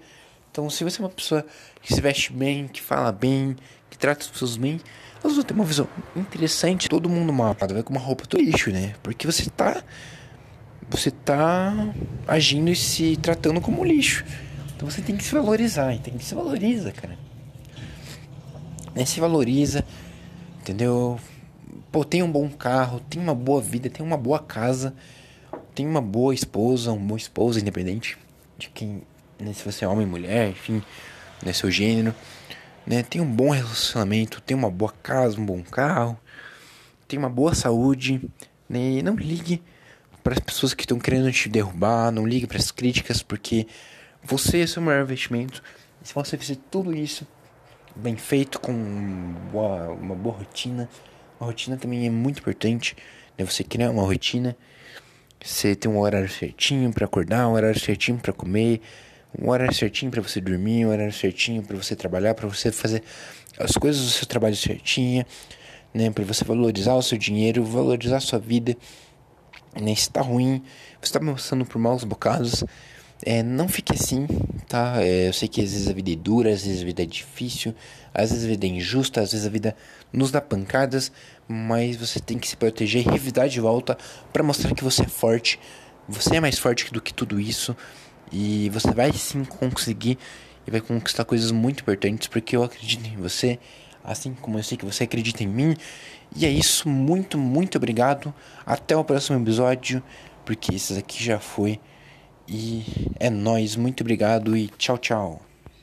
Então, 0.51 0.69
se 0.69 0.85
você 0.85 1.01
é 1.01 1.05
uma 1.05 1.11
pessoa 1.11 1.45
que 1.83 1.95
se 1.95 2.01
veste 2.01 2.33
bem, 2.33 2.67
que 2.69 2.81
fala 2.81 3.13
bem, 3.13 3.57
que 3.91 3.99
trata 3.99 4.23
as 4.23 4.29
pessoas 4.29 4.57
bem, 4.57 4.81
elas 5.23 5.37
vão 5.37 5.45
ter 5.45 5.55
uma 5.55 5.65
visão 5.65 5.89
interessante. 6.15 6.89
Todo 6.89 7.09
mundo 7.09 7.33
mal 7.33 7.57
vai 7.59 7.83
com 7.83 7.93
uma 7.93 8.01
roupa 8.01 8.25
do 8.27 8.39
lixo, 8.39 8.71
né? 8.71 8.95
Porque 9.03 9.27
você 9.27 9.51
tá. 9.51 9.83
Você 10.91 11.11
tá 11.11 11.75
agindo 12.27 12.71
e 12.71 12.77
se 12.77 13.17
tratando 13.17 13.61
como 13.61 13.85
lixo. 13.85 14.25
Então 14.75 14.89
você 14.89 15.03
tem 15.03 15.17
que 15.17 15.25
se 15.25 15.35
valorizar, 15.35 15.99
tem 15.99 16.17
que 16.17 16.25
se 16.25 16.35
valoriza, 16.35 16.93
cara. 16.93 17.19
Né? 18.95 19.05
Se 19.05 19.21
valoriza, 19.21 19.85
entendeu? 20.61 21.21
Pô, 21.93 22.05
tem 22.05 22.23
um 22.23 22.31
bom 22.31 22.49
carro, 22.49 23.01
tem 23.01 23.21
uma 23.21 23.35
boa 23.35 23.61
vida, 23.61 23.91
tem 23.91 24.07
uma 24.07 24.17
boa 24.17 24.39
casa, 24.39 24.95
tem 25.75 25.87
uma 25.87 26.01
boa 26.01 26.33
esposa, 26.33 26.93
uma 26.93 27.07
boa 27.07 27.19
esposa, 27.19 27.61
independente 27.61 28.17
de 28.57 28.71
quem, 28.71 29.03
né, 29.39 29.53
se 29.53 29.65
você 29.65 29.85
é 29.85 29.89
homem, 29.89 30.07
mulher, 30.07 30.51
enfim, 30.51 30.83
né, 31.43 31.53
seu 31.53 31.71
gênero 31.71 32.15
né? 32.89 33.03
Tem 33.03 33.21
um 33.21 33.31
bom 33.31 33.51
relacionamento, 33.51 34.41
tem 34.41 34.57
uma 34.57 34.71
boa 34.71 34.91
casa, 35.03 35.39
um 35.39 35.45
bom 35.45 35.63
carro, 35.63 36.19
tem 37.07 37.19
uma 37.19 37.29
boa 37.29 37.55
saúde, 37.55 38.23
né? 38.67 38.79
E 38.79 39.03
não 39.03 39.15
ligue 39.15 39.63
para 40.25 40.33
as 40.33 40.41
pessoas 40.41 40.73
que 40.73 40.85
estão 40.85 40.99
querendo 40.99 41.31
te 41.31 41.51
derrubar, 41.51 42.11
não 42.11 42.27
ligue 42.27 42.47
para 42.47 42.57
as 42.57 42.71
críticas, 42.71 43.23
porque 43.23 43.67
você 44.25 44.61
é 44.61 44.67
seu 44.67 44.81
maior 44.81 45.03
investimento. 45.03 45.63
E 46.03 46.09
se 46.09 46.15
você 46.15 46.39
fizer 46.39 46.57
tudo 46.71 46.95
isso 46.97 47.27
bem 47.95 48.17
feito, 48.17 48.59
com 48.59 48.73
uma, 48.73 49.89
uma 49.89 50.15
boa 50.15 50.39
rotina, 50.39 50.89
uma 51.39 51.49
rotina 51.51 51.77
também 51.77 52.07
é 52.07 52.11
muito 52.11 52.39
importante, 52.39 52.97
né? 53.37 53.45
Você 53.45 53.63
criar 53.63 53.91
uma 53.91 54.03
rotina, 54.03 54.57
você 55.45 55.77
ter 55.77 55.89
um 55.89 55.99
horário 55.99 56.29
certinho 56.31 56.91
para 56.91 57.05
acordar, 57.05 57.49
um 57.49 57.53
horário 57.53 57.79
certinho 57.79 58.17
para 58.17 58.33
comer, 58.33 58.81
um 59.37 59.51
horário 59.51 59.75
certinho 59.75 60.11
para 60.11 60.23
você 60.23 60.41
dormir, 60.41 60.87
um 60.87 60.91
horário 60.91 61.13
certinho 61.13 61.63
para 61.63 61.77
você 61.77 61.97
trabalhar, 61.97 62.35
para 62.35 62.47
você 62.47 62.71
fazer 62.71 63.03
as 63.59 63.73
coisas 63.73 64.03
do 64.03 64.11
seu 64.11 64.27
trabalho 64.27 64.57
certinha, 64.57 65.27
né, 65.93 66.11
para 66.11 66.25
você 66.25 66.45
valorizar 66.45 66.95
o 66.95 67.03
seu 67.03 67.19
dinheiro, 67.19 67.65
valorizar 67.65 68.19
a 68.19 68.21
sua 68.21 68.39
vida. 68.39 68.77
Né, 69.81 69.95
se 69.95 70.11
tá 70.11 70.21
ruim, 70.21 70.63
você 71.01 71.13
tá 71.13 71.21
passando 71.21 71.65
por 71.65 71.79
maus 71.79 72.05
bocados, 72.05 72.65
é, 73.25 73.43
não 73.43 73.69
fique 73.69 73.93
assim, 73.93 74.27
tá? 74.69 75.03
É, 75.03 75.29
eu 75.29 75.33
sei 75.33 75.49
que 75.49 75.61
às 75.61 75.73
vezes 75.73 75.89
a 75.89 75.93
vida 75.93 76.13
é 76.13 76.17
dura, 76.17 76.51
às 76.51 76.65
vezes 76.65 76.83
a 76.83 76.85
vida 76.85 77.03
é 77.03 77.07
difícil, 77.07 77.75
às 78.15 78.31
vezes 78.31 78.45
a 78.45 78.49
vida 78.49 78.67
é 78.67 78.69
injusta, 78.69 79.21
às 79.21 79.33
vezes 79.33 79.47
a 79.47 79.51
vida 79.51 79.77
nos 80.13 80.31
dá 80.31 80.41
pancadas, 80.41 81.11
mas 81.47 81.97
você 81.97 82.21
tem 82.21 82.39
que 82.39 82.49
se 82.49 82.57
proteger 82.57 83.07
e 83.07 83.11
revidar 83.11 83.49
de 83.49 83.61
volta 83.61 83.99
para 84.33 84.43
mostrar 84.43 84.75
que 84.75 84.85
você 84.85 85.03
é 85.03 85.09
forte. 85.09 85.59
Você 86.09 86.37
é 86.37 86.41
mais 86.41 86.59
forte 86.59 86.93
do 86.93 87.03
que 87.03 87.13
tudo 87.13 87.41
isso. 87.41 87.77
E 88.33 88.69
você 88.71 88.91
vai 88.93 89.13
sim 89.13 89.45
conseguir 89.45 90.19
e 90.67 90.71
vai 90.71 90.81
conquistar 90.81 91.25
coisas 91.25 91.51
muito 91.51 91.81
importantes 91.81 92.29
porque 92.29 92.57
eu 92.57 92.63
acredito 92.63 93.07
em 93.07 93.17
você, 93.17 93.59
assim 94.05 94.35
como 94.35 94.59
eu 94.59 94.63
sei 94.63 94.77
que 94.77 94.85
você 94.85 95.05
acredita 95.05 95.43
em 95.43 95.47
mim. 95.49 95.77
E 96.37 96.45
é 96.45 96.51
isso, 96.51 96.89
muito, 96.89 97.39
muito 97.39 97.79
obrigado. 97.79 98.35
Até 98.67 98.97
o 98.97 99.05
próximo 99.05 99.41
episódio, 99.41 100.03
porque 100.45 100.75
esse 100.75 100.97
aqui 100.99 101.23
já 101.23 101.39
foi. 101.39 101.81
E 102.47 102.85
é 103.19 103.31
nós, 103.31 103.77
muito 103.77 104.03
obrigado 104.03 104.57
e 104.57 104.69
tchau, 104.69 104.99
tchau. 104.99 105.48